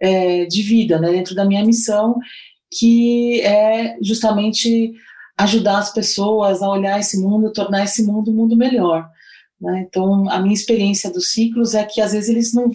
[0.00, 1.12] é, de vida, né?
[1.12, 2.18] Dentro da minha missão,
[2.76, 4.92] que é justamente
[5.38, 9.08] ajudar as pessoas a olhar esse mundo, tornar esse mundo um mundo melhor.
[9.60, 9.86] Né?
[9.88, 12.72] Então, a minha experiência dos ciclos é que às vezes eles não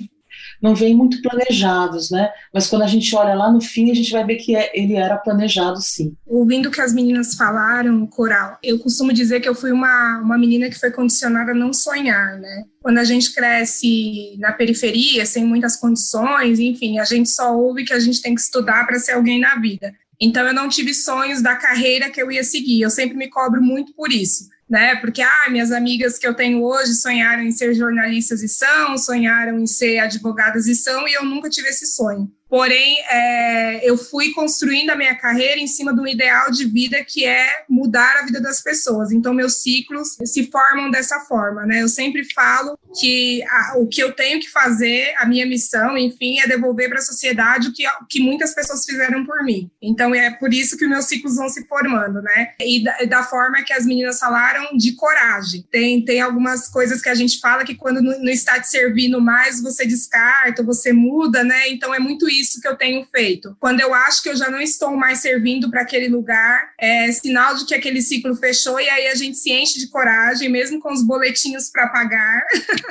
[0.62, 2.30] não vêm muito planejados, né?
[2.54, 4.96] Mas quando a gente olha lá no fim, a gente vai ver que é, ele
[4.96, 6.16] era planejado sim.
[6.26, 10.38] Ouvindo o que as meninas falaram, Coral, eu costumo dizer que eu fui uma, uma
[10.38, 12.66] menina que foi condicionada a não sonhar, né?
[12.82, 17.94] Quando a gente cresce na periferia, sem muitas condições, enfim, a gente só ouve que
[17.94, 19.94] a gente tem que estudar para ser alguém na vida.
[20.22, 22.82] Então eu não tive sonhos da carreira que eu ia seguir.
[22.82, 24.96] Eu sempre me cobro muito por isso né?
[24.98, 29.58] Porque ah, minhas amigas que eu tenho hoje sonharam em ser jornalistas e são, sonharam
[29.58, 32.32] em ser advogadas e são, e eu nunca tive esse sonho.
[32.50, 37.04] Porém, é, eu fui construindo a minha carreira em cima de um ideal de vida
[37.06, 39.12] que é mudar a vida das pessoas.
[39.12, 41.84] Então, meus ciclos se formam dessa forma, né?
[41.84, 46.40] Eu sempre falo que a, o que eu tenho que fazer, a minha missão, enfim,
[46.40, 49.70] é devolver para a sociedade o que, que muitas pessoas fizeram por mim.
[49.80, 52.54] Então, é por isso que meus ciclos vão se formando, né?
[52.60, 55.64] E da, da forma que as meninas falaram, de coragem.
[55.70, 59.22] Tem, tem algumas coisas que a gente fala que quando não, não está te servindo
[59.22, 61.70] mais, você descarta, você muda, né?
[61.70, 63.56] Então, é muito isso isso que eu tenho feito.
[63.60, 67.56] Quando eu acho que eu já não estou mais servindo para aquele lugar, é sinal
[67.56, 70.92] de que aquele ciclo fechou e aí a gente se enche de coragem, mesmo com
[70.92, 72.42] os boletinhos para pagar,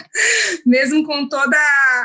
[0.65, 1.59] mesmo com todas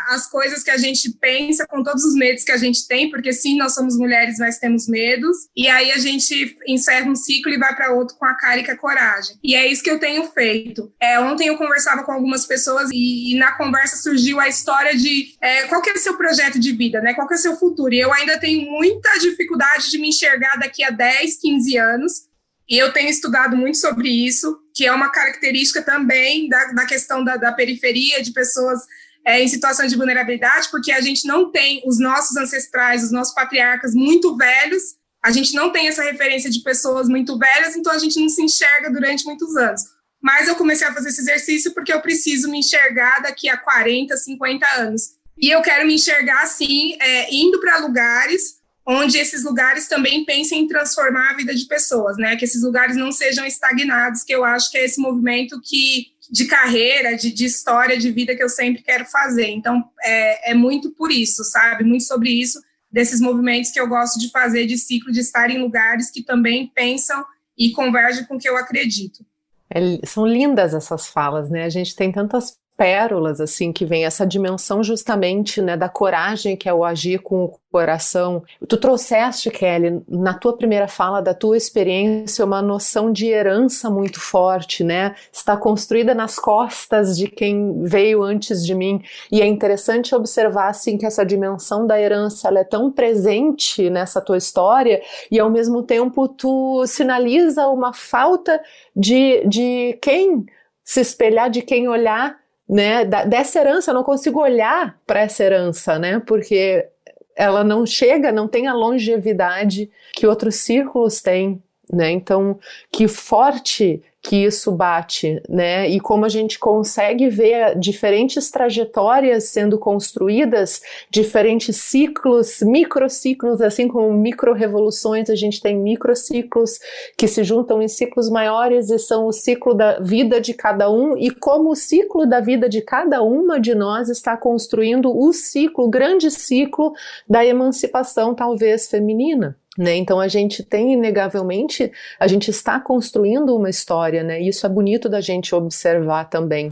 [0.08, 3.34] as coisas que a gente pensa, com todos os medos que a gente tem, porque
[3.34, 7.58] sim, nós somos mulheres, mas temos medos, e aí a gente encerra um ciclo e
[7.58, 9.38] vai para outro com a cara e com a coragem.
[9.44, 10.92] E é isso que eu tenho feito.
[11.00, 15.36] É, ontem eu conversava com algumas pessoas e, e na conversa surgiu a história de
[15.42, 17.14] é, qual que é o seu projeto de vida, né?
[17.14, 17.94] Qual que é seu futuro?
[17.94, 22.34] E eu ainda tenho muita dificuldade de me enxergar daqui a 10, 15 anos,
[22.70, 27.22] E eu tenho estudado muito sobre isso, que é uma característica também da, da questão
[27.22, 28.80] da, da periferia, de pessoas
[29.26, 33.34] é, em situação de vulnerabilidade, porque a gente não tem os nossos ancestrais, os nossos
[33.34, 37.98] patriarcas muito velhos, a gente não tem essa referência de pessoas muito velhas, então a
[37.98, 39.82] gente não se enxerga durante muitos anos.
[40.22, 44.16] Mas eu comecei a fazer esse exercício porque eu preciso me enxergar daqui a 40,
[44.16, 45.02] 50 anos.
[45.38, 50.62] E eu quero me enxergar assim, é, indo para lugares onde esses lugares também pensem
[50.62, 52.36] em transformar a vida de pessoas, né?
[52.36, 56.46] Que esses lugares não sejam estagnados, que eu acho que é esse movimento que de
[56.46, 59.48] carreira, de, de história de vida que eu sempre quero fazer.
[59.48, 61.84] Então, é, é muito por isso, sabe?
[61.84, 65.62] Muito sobre isso, desses movimentos que eu gosto de fazer, de ciclo, de estar em
[65.62, 67.24] lugares que também pensam
[67.58, 69.26] e convergem com o que eu acredito.
[69.70, 71.64] É, são lindas essas falas, né?
[71.64, 76.68] A gente tem tantas pérolas assim que vem essa dimensão justamente né da coragem que
[76.68, 78.44] é o agir com o coração.
[78.68, 84.20] Tu trouxeste, Kelly, na tua primeira fala da tua experiência uma noção de herança muito
[84.20, 85.16] forte, né?
[85.32, 91.00] Está construída nas costas de quem veio antes de mim e é interessante observar assim
[91.00, 95.82] que essa dimensão da herança ela é tão presente nessa tua história e ao mesmo
[95.82, 98.62] tempo tu sinaliza uma falta
[98.96, 100.46] de, de quem
[100.84, 102.43] se espelhar, de quem olhar
[102.74, 106.88] né, dessa herança, eu não consigo olhar para essa herança, né, porque
[107.36, 112.60] ela não chega, não tem a longevidade que outros círculos têm, né, então
[112.92, 115.90] que forte que isso bate, né?
[115.90, 124.14] E como a gente consegue ver diferentes trajetórias sendo construídas, diferentes ciclos, microciclos, assim como
[124.14, 126.80] micro-revoluções, a gente tem microciclos
[127.18, 131.18] que se juntam em ciclos maiores e são o ciclo da vida de cada um,
[131.18, 135.84] e como o ciclo da vida de cada uma de nós está construindo o ciclo,
[135.84, 136.94] o grande ciclo
[137.30, 139.58] da emancipação, talvez feminina.
[139.78, 139.96] Né?
[139.96, 144.40] Então a gente tem inegavelmente, a gente está construindo uma história, né?
[144.42, 146.72] E isso é bonito da gente observar também.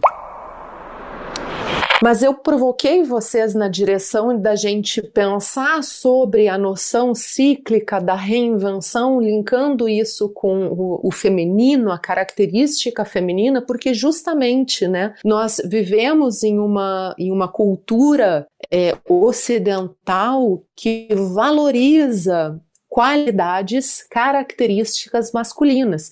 [2.02, 9.22] Mas eu provoquei vocês na direção da gente pensar sobre a noção cíclica da reinvenção,
[9.22, 16.58] linkando isso com o, o feminino, a característica feminina, porque justamente, né, nós vivemos em
[16.58, 22.60] uma, em uma cultura é, ocidental que valoriza
[22.92, 26.12] qualidades, características masculinas.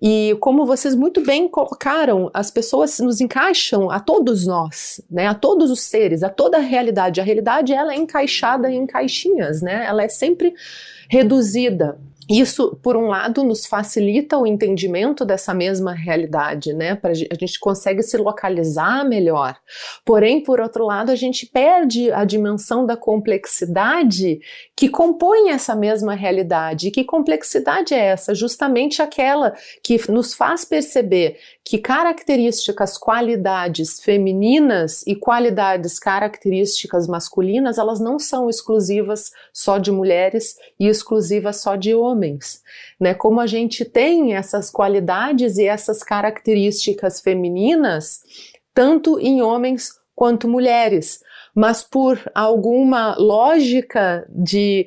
[0.00, 5.26] E como vocês muito bem colocaram, as pessoas nos encaixam a todos nós, né?
[5.26, 7.20] A todos os seres, a toda a realidade.
[7.20, 9.84] A realidade ela é encaixada em caixinhas, né?
[9.84, 10.54] Ela é sempre
[11.08, 11.98] reduzida.
[12.30, 16.94] Isso, por um lado, nos facilita o entendimento dessa mesma realidade, né?
[16.94, 19.56] Pra, a gente consegue se localizar melhor.
[20.04, 24.40] Porém, por outro lado, a gente perde a dimensão da complexidade
[24.76, 26.86] que compõe essa mesma realidade.
[26.88, 28.32] E que complexidade é essa?
[28.32, 38.00] Justamente aquela que nos faz perceber que características, qualidades femininas e qualidades, características masculinas, elas
[38.00, 42.19] não são exclusivas só de mulheres e exclusivas só de homens.
[42.98, 43.14] Né?
[43.14, 48.20] Como a gente tem essas qualidades e essas características femininas,
[48.74, 51.20] tanto em homens quanto mulheres
[51.54, 54.86] mas por alguma lógica de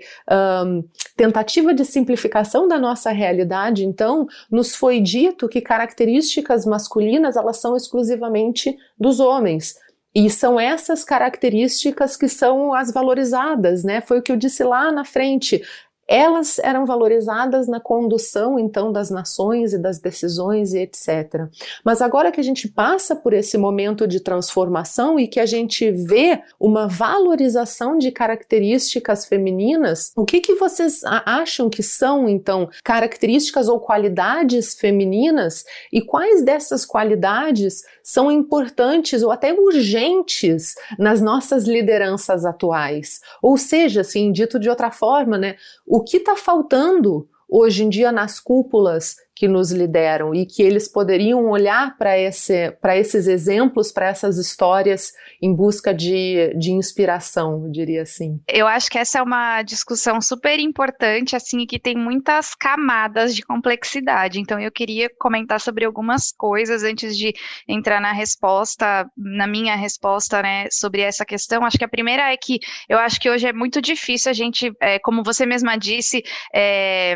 [0.66, 0.84] um,
[1.16, 7.76] tentativa de simplificação da nossa realidade, então, nos foi dito que características masculinas elas são
[7.76, 9.76] exclusivamente dos homens.
[10.16, 14.00] E são essas características que são as valorizadas, né?
[14.00, 15.62] Foi o que eu disse lá na frente
[16.08, 21.48] elas eram valorizadas na condução então das nações e das decisões e etc.
[21.84, 25.90] Mas agora que a gente passa por esse momento de transformação e que a gente
[25.92, 33.68] vê uma valorização de características femininas, o que que vocês acham que são então características
[33.68, 42.46] ou qualidades femininas e quais dessas qualidades são importantes ou até urgentes nas nossas lideranças
[42.46, 43.22] atuais?
[43.42, 48.12] Ou seja, assim, dito de outra forma, né, o que está faltando hoje em dia
[48.12, 54.08] nas cúpulas que nos lideram e que eles poderiam olhar para esse, esses exemplos, para
[54.08, 58.40] essas histórias em busca de, de inspiração, eu diria assim.
[58.48, 63.42] Eu acho que essa é uma discussão super importante, assim, que tem muitas camadas de
[63.42, 64.40] complexidade.
[64.40, 67.34] Então, eu queria comentar sobre algumas coisas antes de
[67.68, 71.66] entrar na resposta, na minha resposta, né, sobre essa questão.
[71.66, 74.72] Acho que a primeira é que eu acho que hoje é muito difícil a gente,
[74.80, 77.16] é, como você mesma disse, é,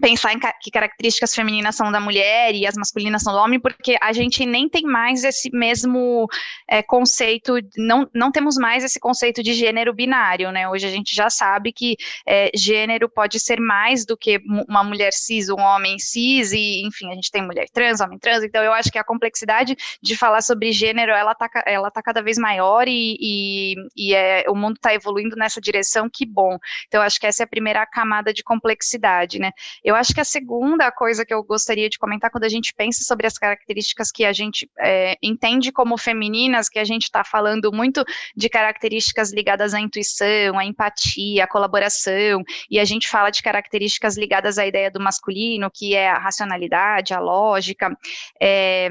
[0.00, 3.60] pensar em ca que características femininas são da mulher e as masculinas são do homem,
[3.60, 6.26] porque a gente nem tem mais esse mesmo
[6.68, 10.68] é, conceito, não, não temos mais esse conceito de gênero binário, né?
[10.68, 15.12] Hoje a gente já sabe que é, gênero pode ser mais do que uma mulher
[15.12, 18.72] cis, um homem cis, e enfim, a gente tem mulher trans, homem trans, então eu
[18.72, 22.88] acho que a complexidade de falar sobre gênero, ela tá, ela tá cada vez maior
[22.88, 26.56] e, e, e é, o mundo está evoluindo nessa direção, que bom.
[26.86, 29.50] Então eu acho que essa é a primeira camada de complexidade, né?
[29.84, 33.02] Eu acho que a segunda coisa que eu gostaria de comentar quando a gente pensa
[33.04, 37.72] sobre as características que a gente é, entende como femininas, que a gente está falando
[37.72, 38.04] muito
[38.36, 44.16] de características ligadas à intuição, à empatia, à colaboração, e a gente fala de características
[44.16, 47.96] ligadas à ideia do masculino, que é a racionalidade, a lógica.
[48.40, 48.90] É,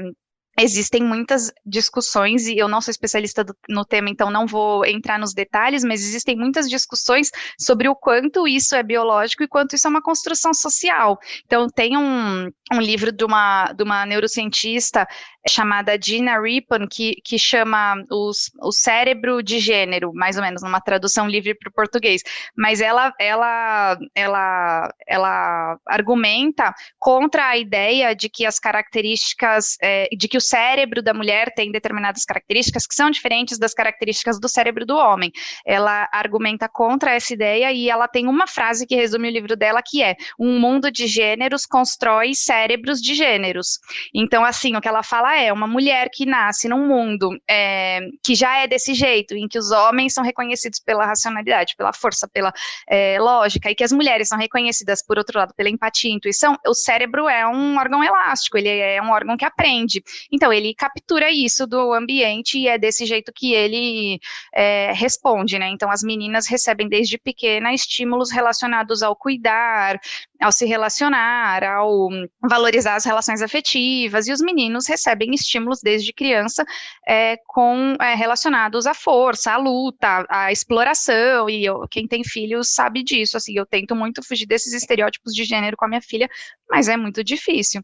[0.58, 5.18] Existem muitas discussões, e eu não sou especialista do, no tema, então não vou entrar
[5.18, 9.86] nos detalhes, mas existem muitas discussões sobre o quanto isso é biológico e quanto isso
[9.86, 11.18] é uma construção social.
[11.46, 15.06] Então, tem um, um livro de uma, de uma neurocientista
[15.48, 20.80] chamada Gina Rippon, que, que chama os, o cérebro de gênero, mais ou menos, numa
[20.80, 22.22] tradução livre para o português.
[22.56, 30.28] Mas ela, ela, ela, ela argumenta contra a ideia de que as características, é, de
[30.28, 34.86] que o cérebro da mulher tem determinadas características que são diferentes das características do cérebro
[34.86, 35.32] do homem.
[35.66, 39.82] Ela argumenta contra essa ideia e ela tem uma frase que resume o livro dela,
[39.84, 43.80] que é: um mundo de gêneros constrói cérebros de gêneros.
[44.14, 48.34] Então, assim, o que ela fala é uma mulher que nasce num mundo é, que
[48.34, 52.52] já é desse jeito, em que os homens são reconhecidos pela racionalidade, pela força, pela
[52.88, 56.56] é, lógica, e que as mulheres são reconhecidas, por outro lado, pela empatia e intuição,
[56.66, 60.02] o cérebro é um órgão elástico, ele é um órgão que aprende.
[60.30, 64.18] Então, ele captura isso do ambiente e é desse jeito que ele
[64.54, 65.68] é, responde, né?
[65.68, 69.98] Então, as meninas recebem desde pequena estímulos relacionados ao cuidar,
[70.40, 72.08] ao se relacionar, ao
[72.42, 76.64] valorizar as relações afetivas, e os meninos recebem estímulos desde criança
[77.06, 82.70] é, com é, relacionados à força, à luta, à exploração, e eu, quem tem filhos
[82.74, 86.28] sabe disso, assim, eu tento muito fugir desses estereótipos de gênero com a minha filha,
[86.70, 87.82] mas é muito difícil.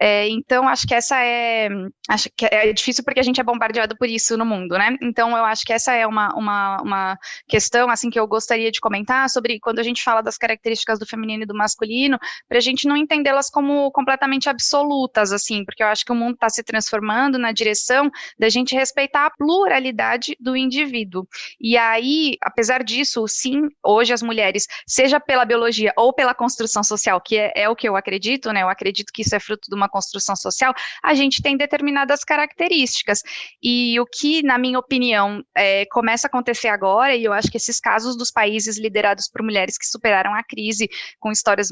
[0.00, 1.68] É, então, acho que essa é.
[2.08, 4.96] Acho que é difícil porque a gente é bombardeado por isso no mundo, né?
[5.00, 7.18] Então, eu acho que essa é uma, uma, uma
[7.48, 11.06] questão, assim, que eu gostaria de comentar sobre quando a gente fala das características do
[11.06, 12.18] feminino e do masculino,
[12.48, 16.34] para a gente não entendê-las como completamente absolutas, assim, porque eu acho que o mundo
[16.34, 21.24] está se transformando na direção da gente respeitar a pluralidade do indivíduo.
[21.60, 27.20] E aí, apesar disso, sim, hoje as mulheres, seja pela biologia ou pela construção social,
[27.20, 28.62] que é, é o que eu acredito, né?
[28.62, 33.22] Eu acredito que isso é fruto de uma construção social, a gente tem determinadas características.
[33.62, 37.56] E o que, na minha opinião, é, começa a acontecer agora, e eu acho que
[37.56, 40.88] esses casos dos países liderados por mulheres que superaram a crise
[41.20, 41.68] com histórias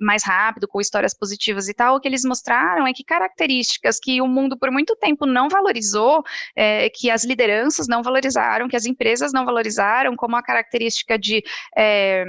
[0.00, 4.22] mais rápido, com histórias positivas e tal, o que eles mostraram é que características que
[4.22, 6.22] o mundo por muito tempo não valorizou,
[6.56, 11.42] é, que as lideranças não valorizaram, que as empresas não valorizaram, como a característica de
[11.76, 12.24] é,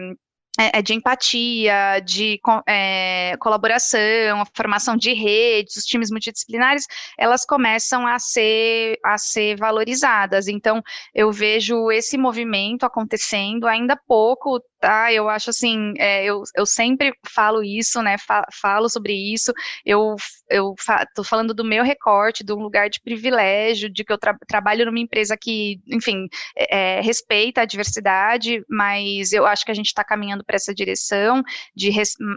[0.59, 2.37] é, é, de empatia, de
[2.67, 6.85] é, colaboração, a formação de redes, os times multidisciplinares,
[7.17, 10.49] elas começam a ser, a ser valorizadas.
[10.49, 10.81] Então,
[11.15, 15.11] eu vejo esse movimento acontecendo ainda pouco, tá?
[15.13, 18.17] Eu acho assim, é, eu, eu sempre falo isso, né?
[18.17, 19.53] Fa falo sobre isso.
[19.85, 20.15] Eu
[20.49, 24.17] eu fa tô falando do meu recorte, de um lugar de privilégio, de que eu
[24.17, 29.71] tra trabalho numa empresa que, enfim, é, é respeita a diversidade, mas eu acho que
[29.71, 31.43] a gente está caminhando para essa direção
[31.75, 31.91] de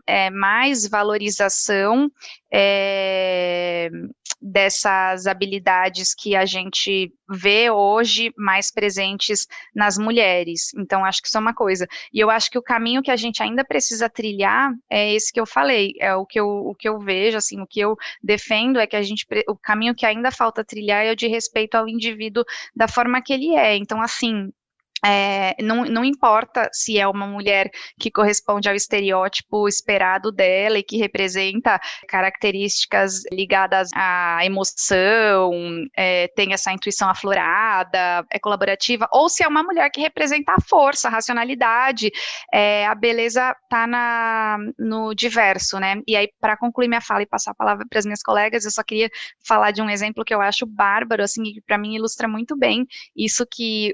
[0.06, 2.10] é, mais valorização
[2.52, 3.88] é,
[4.42, 10.74] dessas habilidades que a gente vê hoje mais presentes nas mulheres.
[10.76, 11.86] Então, acho que isso é uma coisa.
[12.12, 15.40] E eu acho que o caminho que a gente ainda precisa trilhar é esse que
[15.40, 18.80] eu falei, é o que eu, o que eu vejo, assim, o que eu defendo
[18.80, 21.88] é que a gente, o caminho que ainda falta trilhar é o de respeito ao
[21.88, 23.76] indivíduo da forma que ele é.
[23.76, 24.52] Então, assim,
[25.04, 30.82] é, não, não, importa se é uma mulher que corresponde ao estereótipo esperado dela e
[30.82, 35.52] que representa características ligadas à emoção,
[35.96, 40.60] é, tem essa intuição aflorada, é colaborativa, ou se é uma mulher que representa a
[40.60, 42.10] força, a racionalidade,
[42.52, 46.00] é, a beleza está no diverso, né?
[46.06, 48.70] E aí, para concluir minha fala e passar a palavra para as minhas colegas, eu
[48.70, 49.10] só queria
[49.44, 52.86] falar de um exemplo que eu acho bárbaro, assim, que para mim ilustra muito bem
[53.16, 53.92] isso que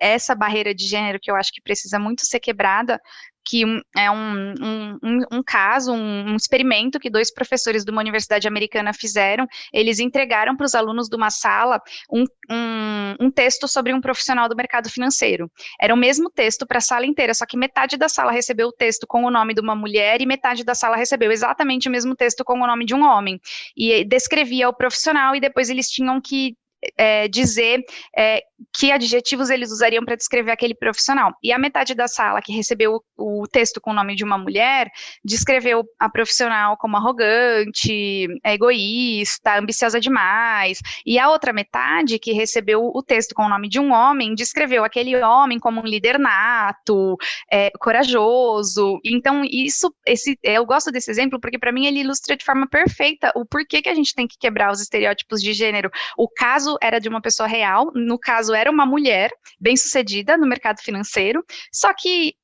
[0.00, 3.00] é essa barreira de gênero que eu acho que precisa muito ser quebrada,
[3.48, 3.62] que
[3.96, 8.92] é um, um, um, um caso, um, experimento que dois professores de uma universidade americana
[8.92, 9.46] fizeram.
[9.72, 14.90] Eles entregaram para os alunos de uma sala um, texto sobre um profissional do mercado
[14.90, 15.48] financeiro.
[15.80, 18.72] Era o mesmo texto para a sala inteira, só que metade da sala recebeu o
[18.72, 22.16] texto com o nome de uma mulher e metade da sala recebeu exatamente o mesmo
[22.16, 23.40] texto com o nome de um homem.
[23.76, 26.56] E descrevia o profissional e depois eles tinham que
[26.96, 27.84] é, dizer
[28.16, 31.32] é, que adjetivos eles usariam para descrever aquele profissional.
[31.42, 34.38] E a metade da sala que recebeu o, o texto com o nome de uma
[34.38, 34.90] mulher
[35.24, 40.78] descreveu a profissional como arrogante, egoísta, ambiciosa demais.
[41.04, 44.84] E a outra metade que recebeu o texto com o nome de um homem descreveu
[44.84, 47.16] aquele homem como um líder nato,
[47.50, 49.00] é, corajoso.
[49.04, 53.32] Então isso, esse, eu gosto desse exemplo porque para mim ele ilustra de forma perfeita
[53.34, 55.90] o porquê que a gente tem que quebrar os estereótipos de gênero.
[56.16, 60.80] O caso era de uma pessoa real, no caso era uma mulher bem-sucedida no mercado
[60.80, 62.34] financeiro, só que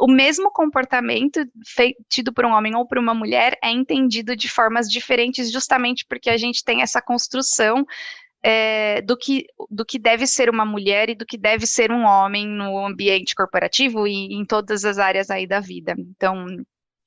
[0.00, 1.44] o mesmo comportamento
[2.08, 6.30] tido por um homem ou por uma mulher é entendido de formas diferentes, justamente porque
[6.30, 7.84] a gente tem essa construção
[8.42, 12.04] é, do, que, do que deve ser uma mulher e do que deve ser um
[12.04, 15.94] homem no ambiente corporativo e em todas as áreas aí da vida.
[15.96, 16.46] Então,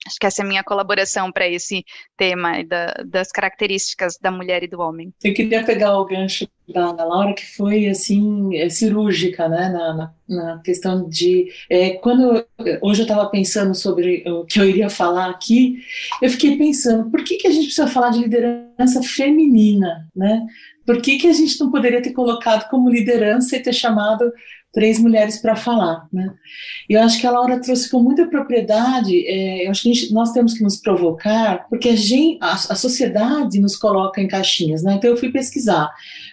[0.08, 1.84] Acho que essa é a minha colaboração para esse
[2.16, 5.12] tema da, das características da mulher e do homem.
[5.24, 9.94] Eu queria pegar o gancho da Ana Laura, que foi assim é, cirúrgica, né, na,
[9.94, 12.46] na, na questão de é, quando
[12.82, 15.80] hoje eu estava pensando sobre o que eu iria falar aqui,
[16.22, 20.46] eu fiquei pensando por que que a gente precisa falar de liderança feminina, né?
[20.86, 24.32] Por que, que a gente não poderia ter colocado como liderança e ter chamado
[24.76, 26.34] três mulheres para falar, né?
[26.90, 29.26] E eu acho que a Laura trouxe com muita propriedade.
[29.26, 32.76] É, eu acho que gente, nós temos que nos provocar, porque a, gente, a, a,
[32.76, 34.96] sociedade nos coloca em caixinhas, né?
[34.96, 35.90] Então eu fui pesquisar,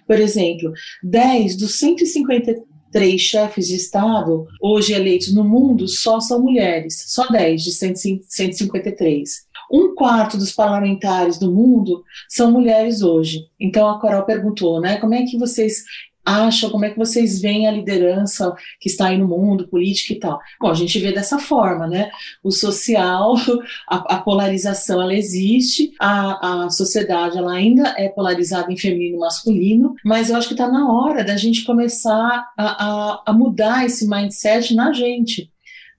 [0.09, 0.73] por exemplo,
[1.05, 7.63] 10 dos 153 chefes de Estado hoje eleitos no mundo só são mulheres, só 10
[7.63, 9.31] de 153.
[9.71, 13.47] Um quarto dos parlamentares do mundo são mulheres hoje.
[13.59, 14.97] Então a Coral perguntou, né?
[14.97, 15.85] Como é que vocês
[16.25, 20.19] acham, como é que vocês veem a liderança que está aí no mundo, política e
[20.19, 20.39] tal.
[20.61, 22.11] Bom, a gente vê dessa forma, né?
[22.43, 23.35] O social,
[23.89, 29.21] a, a polarização, ela existe, a, a sociedade, ela ainda é polarizada em feminino e
[29.21, 33.85] masculino, mas eu acho que está na hora da gente começar a, a, a mudar
[33.85, 35.52] esse mindset na gente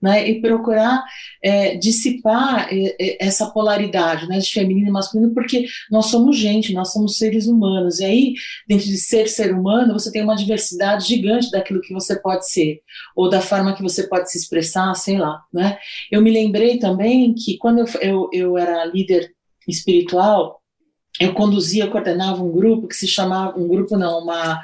[0.04, 1.02] né, e procurar
[1.42, 6.92] é, dissipar é, essa polaridade né, de feminino e masculino, porque nós somos gente, nós
[6.92, 8.34] somos seres humanos, e aí,
[8.68, 12.82] dentro de ser ser humano, você tem uma diversidade gigante daquilo que você pode ser,
[13.16, 15.42] ou da forma que você pode se expressar, sei lá.
[15.54, 15.78] Né?
[16.12, 19.32] Eu me lembrei também que quando eu, eu, eu era líder
[19.66, 20.62] espiritual,
[21.18, 24.62] eu conduzia, coordenava um grupo que se chamava, um grupo não, uma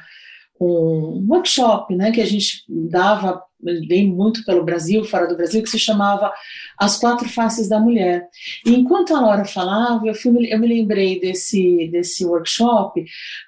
[0.60, 3.42] um workshop, né, que a gente dava
[3.88, 6.32] bem muito pelo Brasil, fora do Brasil, que se chamava
[6.78, 8.28] As Quatro Faces da Mulher.
[8.66, 13.03] E enquanto a Laura falava, eu, fui, eu me lembrei desse, desse workshop,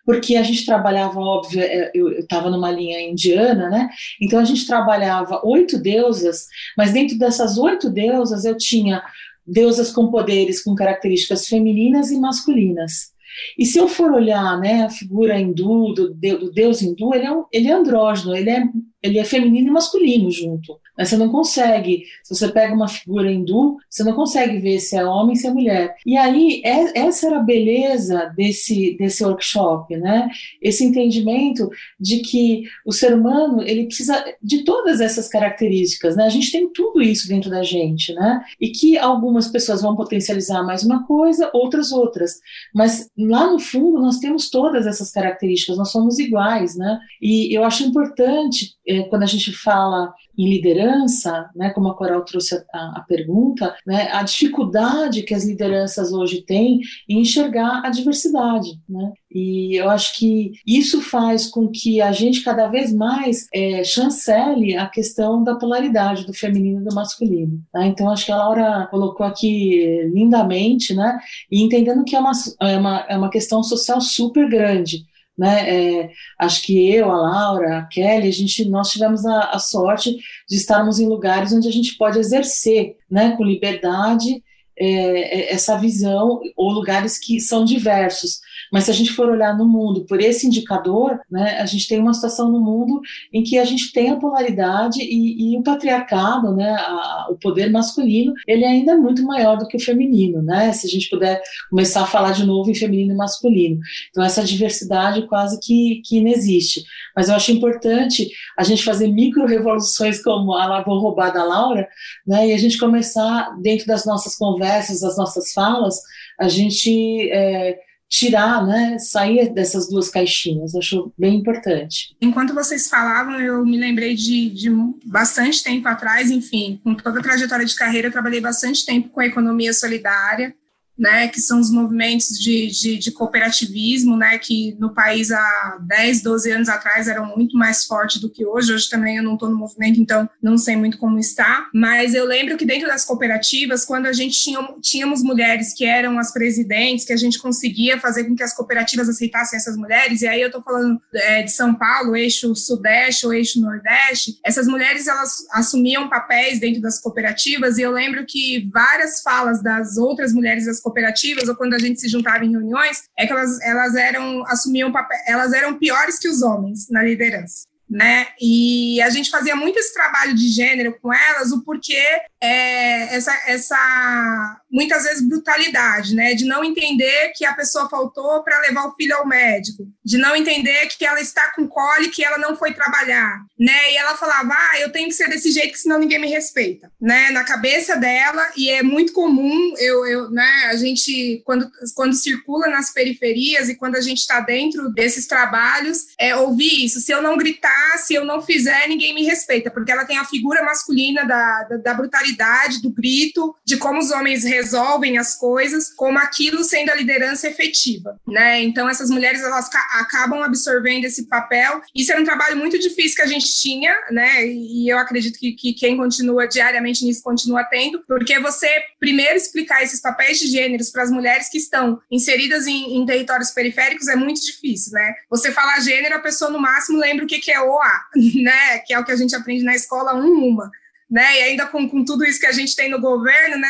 [0.05, 3.89] porque a gente trabalhava, óbvio, é, eu estava numa linha indiana, né?
[4.21, 6.47] Então a gente trabalhava oito deusas,
[6.77, 9.01] mas dentro dessas oito deusas eu tinha
[9.45, 13.11] deusas com poderes com características femininas e masculinas.
[13.57, 17.31] E se eu for olhar né, a figura hindu, do, do deus hindu, ele é,
[17.31, 18.63] um, ele é andrógeno, ele é,
[19.03, 20.79] ele é feminino e masculino junto.
[20.97, 24.95] Mas você não consegue, se você pega uma figura hindu, você não consegue ver se
[24.95, 25.95] é homem, se é mulher.
[26.05, 30.29] E aí, é, essa era a beleza desse, desse workshop, né?
[30.61, 36.25] Esse entendimento de que o ser humano, ele precisa de todas essas características, né?
[36.25, 38.41] A gente tem tudo isso dentro da gente, né?
[38.59, 42.39] E que algumas pessoas vão potencializar mais uma coisa, outras outras.
[42.75, 46.99] Mas lá no fundo, nós temos todas essas características, nós somos iguais, né?
[47.19, 48.75] E eu acho importante
[49.09, 54.09] quando a gente fala em liderança, né, como a Coral trouxe a, a, pergunta, né,
[54.11, 58.69] a dificuldade que as lideranças hoje têm em enxergar a diversidade.
[58.87, 59.11] Né?
[59.29, 64.75] E eu acho que isso faz com que a gente cada vez mais é, chancele
[64.75, 67.61] a questão da polaridade do feminino e do masculino.
[67.73, 67.87] Né?
[67.87, 71.19] Então, acho que a Laura colocou aqui lindamente, né,
[71.51, 72.31] e entendendo que é uma,
[72.61, 75.05] é uma, é uma questão social super grande.
[75.41, 76.01] Né?
[76.03, 80.15] É, acho que eu, a Laura, a Kelly, a gente, nós tivemos a, a, sorte
[80.47, 84.43] de estarmos em lugares onde a gente pode exercer né, com liberdade
[84.81, 88.39] é, é essa visão, ou lugares que são diversos.
[88.71, 91.99] Mas se a gente for olhar no mundo por esse indicador, né, a gente tem
[91.99, 93.01] uma situação no mundo
[93.33, 97.69] em que a gente tem a polaridade e, e o patriarcado, né, a, o poder
[97.69, 100.71] masculino, ele ainda é muito maior do que o feminino, né?
[100.71, 103.79] Se a gente puder começar a falar de novo em feminino e masculino.
[104.09, 106.83] Então essa diversidade quase que, que inexiste.
[107.15, 111.87] Mas eu acho importante a gente fazer micro-revoluções como a Vou Roubar da Laura,
[112.25, 114.70] né, e a gente começar, dentro das nossas conversas,
[115.01, 115.95] das nossas falas,
[116.39, 117.77] a gente é,
[118.11, 120.75] tirar, né, sair dessas duas caixinhas.
[120.75, 122.15] Acho bem importante.
[122.21, 124.69] Enquanto vocês falavam, eu me lembrei de, de
[125.05, 129.21] bastante tempo atrás, enfim, com toda a trajetória de carreira, eu trabalhei bastante tempo com
[129.21, 130.53] a economia solidária,
[130.97, 136.21] né, que são os movimentos de, de, de, cooperativismo, né, que no país há 10,
[136.21, 138.73] 12 anos atrás eram muito mais fortes do que hoje.
[138.73, 141.69] Hoje também eu não estou no movimento, então não sei muito como está.
[141.73, 146.19] Mas eu lembro que dentro das cooperativas, quando a gente tinha, tínhamos mulheres que eram
[146.19, 150.27] as presidentes, que a gente conseguia fazer com que as cooperativas aceitassem essas mulheres, e
[150.27, 155.07] aí eu estou falando é, de São Paulo, eixo sudeste ou eixo nordeste, essas mulheres
[155.07, 160.65] elas assumiam papéis dentro das cooperativas, e eu lembro que várias falas das outras mulheres
[160.65, 164.45] das cooperativas ou quando a gente se juntava em reuniões, é que elas, elas eram
[164.47, 168.27] assumiam papel, elas eram piores que os homens na liderança né?
[168.39, 172.01] E a gente fazia muito esse trabalho de gênero com elas, o porquê
[172.39, 176.33] é, essa, essa muitas vezes brutalidade, né?
[176.33, 180.33] De não entender que a pessoa faltou para levar o filho ao médico, de não
[180.33, 183.91] entender que ela está com cólica que ela não foi trabalhar, né?
[183.91, 187.29] E ela falava, ah, eu tenho que ser desse jeito, senão ninguém me respeita, né?
[187.31, 190.69] Na cabeça dela e é muito comum, eu, eu né?
[190.69, 196.07] A gente quando quando circula nas periferias e quando a gente está dentro desses trabalhos,
[196.17, 197.01] é ouvir isso.
[197.01, 200.25] Se eu não gritar se eu não fizer, ninguém me respeita, porque ela tem a
[200.25, 205.93] figura masculina da, da, da, brutalidade, do grito, de como os homens resolvem as coisas,
[205.93, 208.61] como aquilo sendo a liderança efetiva, né?
[208.61, 209.69] Então essas mulheres elas
[209.99, 211.81] acabam absorvendo esse papel.
[211.95, 214.45] Isso era um trabalho muito difícil que a gente tinha, né?
[214.45, 218.67] E eu acredito que, que quem continua diariamente nisso continua tendo, porque você
[218.99, 223.51] primeiro explicar esses papéis de gêneros para as mulheres que estão inseridas em, em territórios
[223.51, 225.13] periféricos é muito difícil, né?
[225.29, 228.05] Você falar gênero, a pessoa no máximo lembra o que, que é OA,
[228.43, 228.79] né?
[228.79, 230.71] Que é o que a gente aprende na escola um uma
[231.11, 231.39] né?
[231.39, 233.69] E ainda com, com tudo isso que a gente tem no governo, né,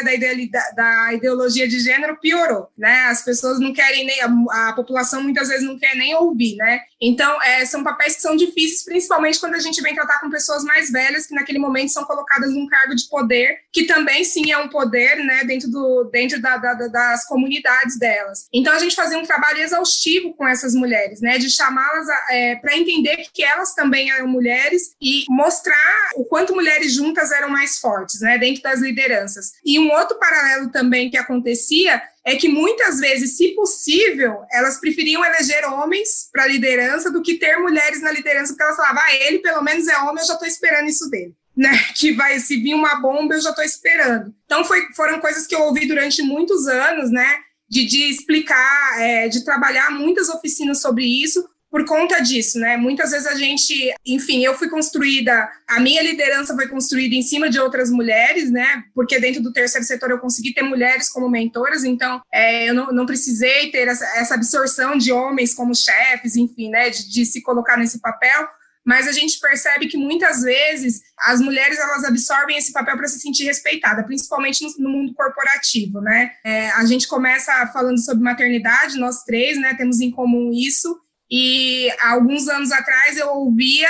[0.52, 3.06] da, da ideologia de gênero, piorou, né?
[3.06, 6.82] As pessoas não querem nem, a, a população muitas vezes não quer nem ouvir, né?
[7.02, 10.64] Então, é, são papéis que são difíceis, principalmente quando a gente vem tratar com pessoas
[10.64, 14.58] mais velhas, que naquele momento são colocadas num cargo de poder, que também sim é
[14.60, 18.48] um poder, né, dentro, do, dentro da, da, das comunidades delas.
[18.54, 22.78] Então, a gente fazia um trabalho exaustivo com essas mulheres, né, de chamá-las é, para
[22.78, 28.22] entender que elas também eram mulheres e mostrar o quanto mulheres juntas eram mais fortes,
[28.22, 29.54] né, dentro das lideranças.
[29.66, 35.26] E um outro paralelo também que acontecia é que muitas vezes, se possível, elas preferiam
[35.26, 39.40] eleger homens para liderança do que ter mulheres na liderança, porque elas falavam, ah, ele
[39.40, 41.36] pelo menos é homem, eu já estou esperando isso dele.
[41.56, 44.34] Né, que vai, se vir uma bomba, eu já estou esperando.
[44.46, 49.28] Então, foi, foram coisas que eu ouvi durante muitos anos, né, de, de explicar, é,
[49.30, 52.76] de trabalhar muitas oficinas sobre isso, por conta disso, né?
[52.76, 57.50] Muitas vezes a gente, enfim, eu fui construída, a minha liderança foi construída em cima
[57.50, 58.84] de outras mulheres, né?
[58.94, 62.88] Porque dentro do terceiro setor eu consegui ter mulheres como mentoras, então é, eu não,
[62.88, 66.90] não, precisei ter essa, essa, absorção de homens como chefes, enfim, né?
[66.90, 68.50] De, de se colocar nesse papel.
[68.84, 73.20] Mas a gente percebe que muitas vezes as mulheres elas absorvem esse papel para se
[73.20, 76.32] sentir respeitada, principalmente no, no mundo corporativo, né?
[76.44, 79.74] É, a gente começa falando sobre maternidade, nós três, né?
[79.76, 81.00] Temos em comum isso
[81.32, 83.90] e alguns anos atrás eu ouvia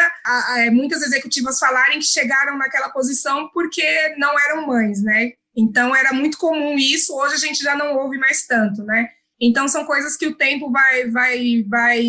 [0.58, 5.32] é, muitas executivas falarem que chegaram naquela posição porque não eram mães, né?
[5.58, 9.10] Então era muito comum isso, hoje a gente já não ouve mais tanto, né?
[9.39, 12.06] Então são coisas que o tempo vai, vai, vai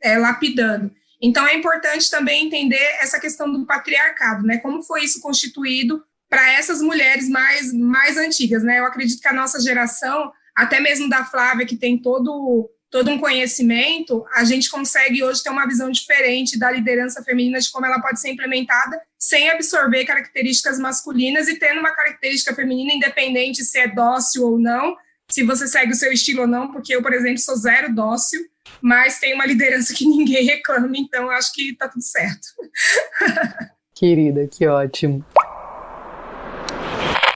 [0.00, 0.88] é, lapidando.
[1.20, 4.58] Então é importante também entender essa questão do patriarcado, né?
[4.58, 8.78] Como foi isso constituído para essas mulheres mais, mais antigas, né?
[8.78, 13.18] Eu acredito que a nossa geração, até mesmo da Flávia, que tem todo todo um
[13.18, 18.00] conhecimento, a gente consegue hoje ter uma visão diferente da liderança feminina, de como ela
[18.00, 23.88] pode ser implementada sem absorver características masculinas e tendo uma característica feminina independente se é
[23.88, 24.96] dócil ou não,
[25.28, 28.40] se você segue o seu estilo ou não, porque eu, por exemplo, sou zero dócil,
[28.80, 32.46] mas tenho uma liderança que ninguém reclama, então acho que tá tudo certo.
[33.92, 35.24] Querida, que ótimo.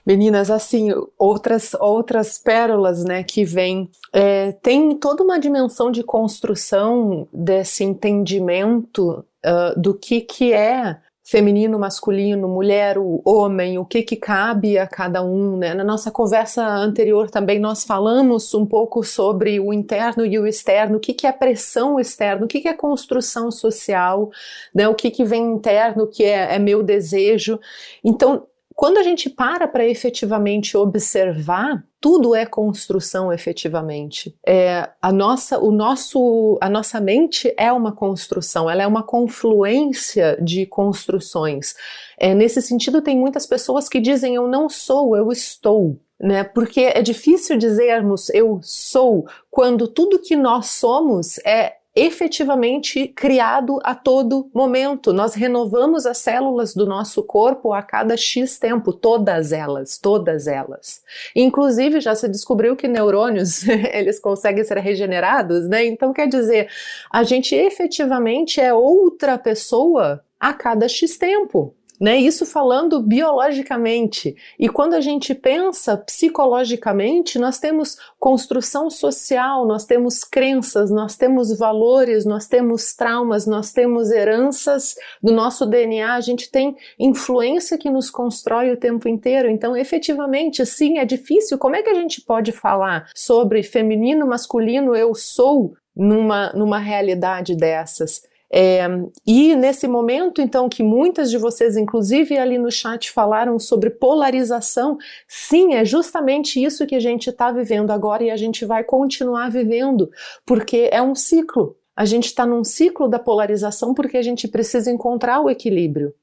[0.09, 0.89] Meninas, assim,
[1.19, 3.91] outras outras pérolas, né, que vêm.
[4.11, 11.77] É, tem toda uma dimensão de construção desse entendimento uh, do que, que é feminino,
[11.77, 15.75] masculino, mulher, o homem, o que que cabe a cada um, né?
[15.75, 20.97] Na nossa conversa anterior também nós falamos um pouco sobre o interno e o externo,
[20.97, 24.31] o que que é pressão externa, o que que é construção social,
[24.73, 24.87] né?
[24.87, 27.59] O que que vem interno, que é, é meu desejo.
[28.03, 28.47] Então,
[28.79, 34.33] quando a gente para para efetivamente observar, tudo é construção efetivamente.
[34.47, 40.39] É, a nossa, o nosso, a nossa mente é uma construção, ela é uma confluência
[40.41, 41.75] de construções.
[42.17, 45.99] É, nesse sentido, tem muitas pessoas que dizem eu não sou, eu estou.
[46.17, 46.45] Né?
[46.45, 53.95] Porque é difícil dizermos eu sou quando tudo que nós somos é efetivamente criado a
[53.95, 55.11] todo momento.
[55.11, 61.01] Nós renovamos as células do nosso corpo a cada X tempo, todas elas, todas elas.
[61.35, 65.85] Inclusive já se descobriu que neurônios, eles conseguem ser regenerados, né?
[65.85, 66.69] Então quer dizer,
[67.11, 72.17] a gente efetivamente é outra pessoa a cada X tempo né?
[72.17, 74.35] Isso falando biologicamente.
[74.57, 81.57] E quando a gente pensa psicologicamente, nós temos construção social, nós temos crenças, nós temos
[81.57, 87.89] valores, nós temos traumas, nós temos heranças do nosso DNA, a gente tem influência que
[87.89, 89.49] nos constrói o tempo inteiro.
[89.49, 91.57] Então, efetivamente, sim, é difícil.
[91.57, 97.55] Como é que a gente pode falar sobre feminino, masculino, eu sou numa, numa realidade
[97.55, 98.28] dessas?
[98.51, 98.87] É,
[99.25, 104.97] e nesse momento, então, que muitas de vocês, inclusive ali no chat, falaram sobre polarização,
[105.27, 109.49] sim, é justamente isso que a gente está vivendo agora e a gente vai continuar
[109.51, 110.09] vivendo,
[110.45, 111.75] porque é um ciclo.
[111.95, 116.13] A gente está num ciclo da polarização porque a gente precisa encontrar o equilíbrio.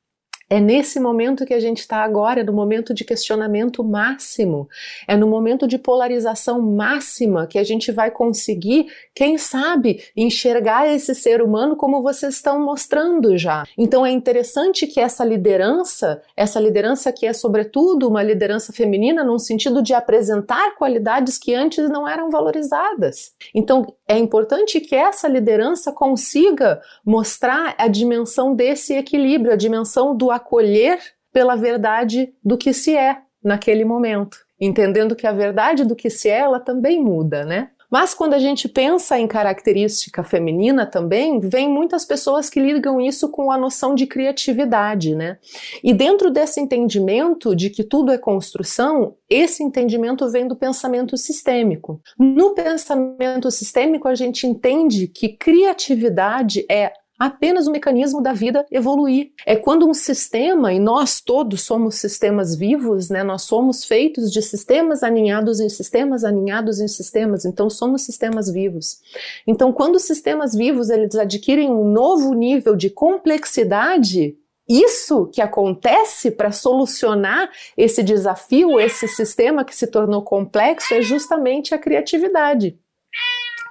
[0.49, 4.69] É nesse momento que a gente está agora, é no momento de questionamento máximo,
[5.09, 11.17] é no momento de polarização máxima que a gente vai conseguir, quem sabe, enxergar esse
[11.17, 13.65] ser humano como vocês estão mostrando já.
[13.77, 19.41] Então é interessante que essa liderança, essa liderança que é sobretudo uma liderança feminina, num
[19.41, 23.33] sentido de apresentar qualidades que antes não eram valorizadas.
[23.53, 30.36] Então é importante que essa liderança consiga mostrar a dimensão desse equilíbrio, a dimensão do
[30.37, 30.99] acolher
[31.33, 36.29] pela verdade do que se é naquele momento, entendendo que a verdade do que se
[36.29, 37.71] é, ela também muda, né?
[37.91, 43.31] Mas quando a gente pensa em característica feminina também, vem muitas pessoas que ligam isso
[43.31, 45.39] com a noção de criatividade, né?
[45.83, 52.01] E dentro desse entendimento de que tudo é construção, esse entendimento vem do pensamento sistêmico.
[52.19, 59.33] No pensamento sistêmico, a gente entende que criatividade é apenas o mecanismo da vida evoluir.
[59.45, 63.23] É quando um sistema, e nós todos somos sistemas vivos, né?
[63.23, 69.01] Nós somos feitos de sistemas aninhados em sistemas, aninhados em sistemas, então somos sistemas vivos.
[69.47, 74.37] Então, quando os sistemas vivos eles adquirem um novo nível de complexidade,
[74.69, 81.75] isso que acontece para solucionar esse desafio, esse sistema que se tornou complexo, é justamente
[81.75, 82.77] a criatividade.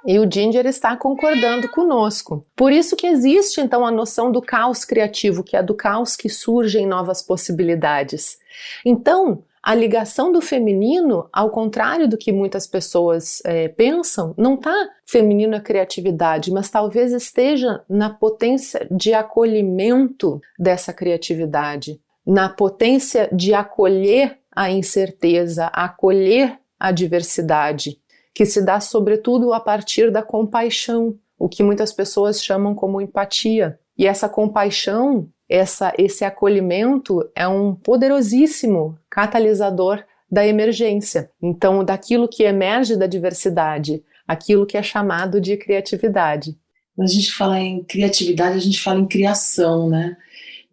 [0.08, 2.46] E o Ginger está concordando conosco.
[2.56, 6.30] Por isso que existe então a noção do caos criativo, que é do caos que
[6.30, 8.38] surgem novas possibilidades.
[8.86, 14.72] Então, a ligação do feminino, ao contrário do que muitas pessoas é, pensam, não está
[15.04, 23.56] feminino a criatividade, mas talvez esteja na potência de acolhimento dessa criatividade, na potência de
[23.56, 28.00] acolher a incerteza, acolher a diversidade
[28.36, 33.80] que se dá sobretudo a partir da compaixão, o que muitas pessoas chamam como empatia.
[33.98, 41.32] E essa compaixão, essa, esse acolhimento é um poderosíssimo catalisador da emergência.
[41.42, 46.58] Então, daquilo que emerge da diversidade, aquilo que é chamado de criatividade.
[46.94, 50.18] Quando a gente fala em criatividade, a gente fala em criação, né?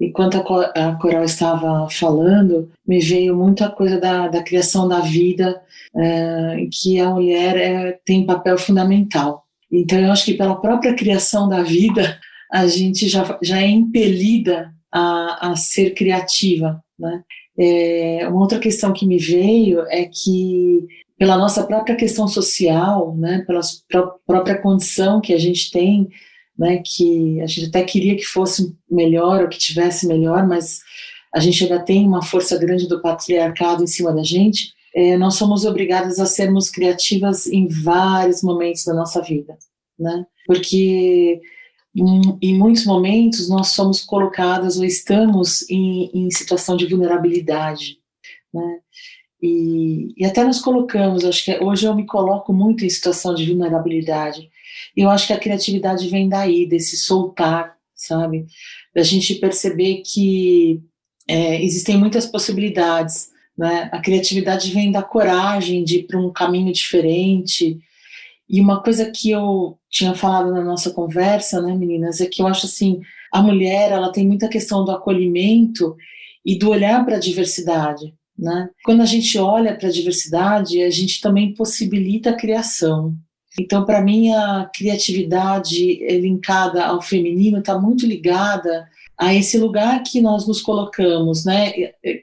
[0.02, 5.62] Enquanto a Coral estava falando, me veio muito a coisa da, da criação da vida,
[5.96, 9.44] é, em que a mulher é, tem papel fundamental.
[9.70, 12.18] Então, eu acho que pela própria criação da vida,
[12.50, 16.82] a gente já, já é impelida a, a ser criativa.
[16.98, 17.22] Né?
[17.56, 20.84] É, uma outra questão que me veio é que,
[21.16, 23.60] pela nossa própria questão social, né, pela
[24.26, 26.08] própria condição que a gente tem
[26.62, 30.78] né, que a gente até queria que fosse melhor ou que tivesse melhor, mas
[31.34, 35.34] a gente ainda tem uma força grande do patriarcado em cima da gente, é, nós
[35.34, 39.58] somos obrigadas a sermos criativas em vários momentos da nossa vida,
[39.98, 40.24] né?
[40.46, 41.40] Porque
[41.96, 47.98] em, em muitos momentos nós somos colocadas ou estamos em, em situação de vulnerabilidade,
[48.54, 48.78] né?
[49.42, 53.44] E, e, até nos colocamos, acho que hoje eu me coloco muito em situação de
[53.44, 54.48] vulnerabilidade.
[54.96, 58.46] Eu acho que a criatividade vem daí, desse soltar, sabe?
[58.94, 60.80] Da gente perceber que
[61.28, 63.88] é, existem muitas possibilidades, né?
[63.92, 67.78] A criatividade vem da coragem de ir para um caminho diferente.
[68.48, 72.46] E uma coisa que eu tinha falado na nossa conversa, né, meninas, é que eu
[72.46, 73.00] acho assim,
[73.32, 75.96] a mulher, ela tem muita questão do acolhimento
[76.44, 78.68] e do olhar para a diversidade, né?
[78.84, 83.14] Quando a gente olha para a diversidade, a gente também possibilita a criação.
[83.58, 88.88] Então, para mim, a criatividade linkada ao feminino está muito ligada
[89.18, 91.72] a esse lugar que nós nos colocamos, né?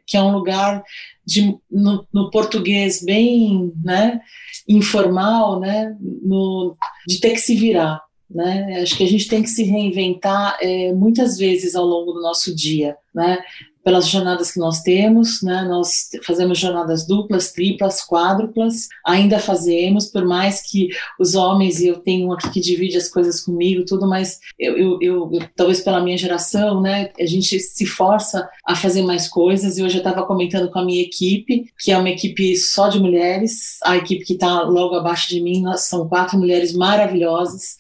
[0.06, 0.84] Que é um lugar
[1.26, 4.20] de, no, no português bem, né?
[4.68, 5.96] Informal, né?
[6.02, 6.76] No,
[7.08, 8.82] de ter que se virar, né?
[8.82, 12.56] Acho que a gente tem que se reinventar é, muitas vezes ao longo do nosso
[12.56, 13.38] dia, né?
[13.84, 15.64] Pelas jornadas que nós temos, né?
[15.64, 22.00] Nós fazemos jornadas duplas, triplas, quádruplas, ainda fazemos, por mais que os homens, e eu
[22.00, 26.04] tenho um aqui que divide as coisas comigo, tudo, mas eu, eu, eu, talvez pela
[26.04, 27.10] minha geração, né?
[27.20, 30.86] A gente se força a fazer mais coisas, e hoje eu estava comentando com a
[30.86, 35.30] minha equipe, que é uma equipe só de mulheres, a equipe que está logo abaixo
[35.30, 37.78] de mim, nós são quatro mulheres maravilhosas,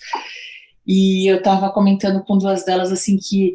[0.88, 3.54] e eu estava comentando com duas delas assim que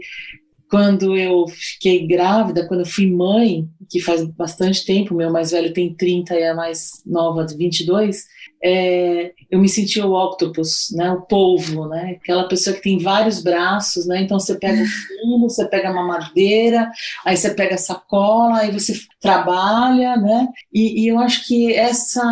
[0.75, 5.73] quando eu fiquei grávida, quando eu fui mãe, que faz bastante tempo, meu mais velho
[5.73, 8.25] tem 30 e a mais nova 22,
[8.65, 13.43] é, eu me senti o octopus, né, o polvo, né, aquela pessoa que tem vários
[13.43, 16.91] braços, né, então você pega o filho, você pega a mamadeira,
[17.27, 22.23] aí você pega a sacola, aí você trabalha, né, e, e eu acho que essa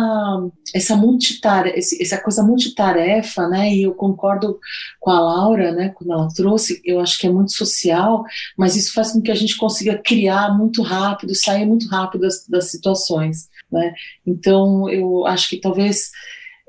[0.73, 4.59] essa multitarefa, essa coisa multitarefa, né, e eu concordo
[4.99, 8.23] com a Laura, né, quando ela trouxe, eu acho que é muito social,
[8.57, 12.47] mas isso faz com que a gente consiga criar muito rápido, sair muito rápido das,
[12.47, 13.93] das situações, né,
[14.25, 16.11] então eu acho que talvez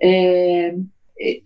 [0.02, 0.74] é,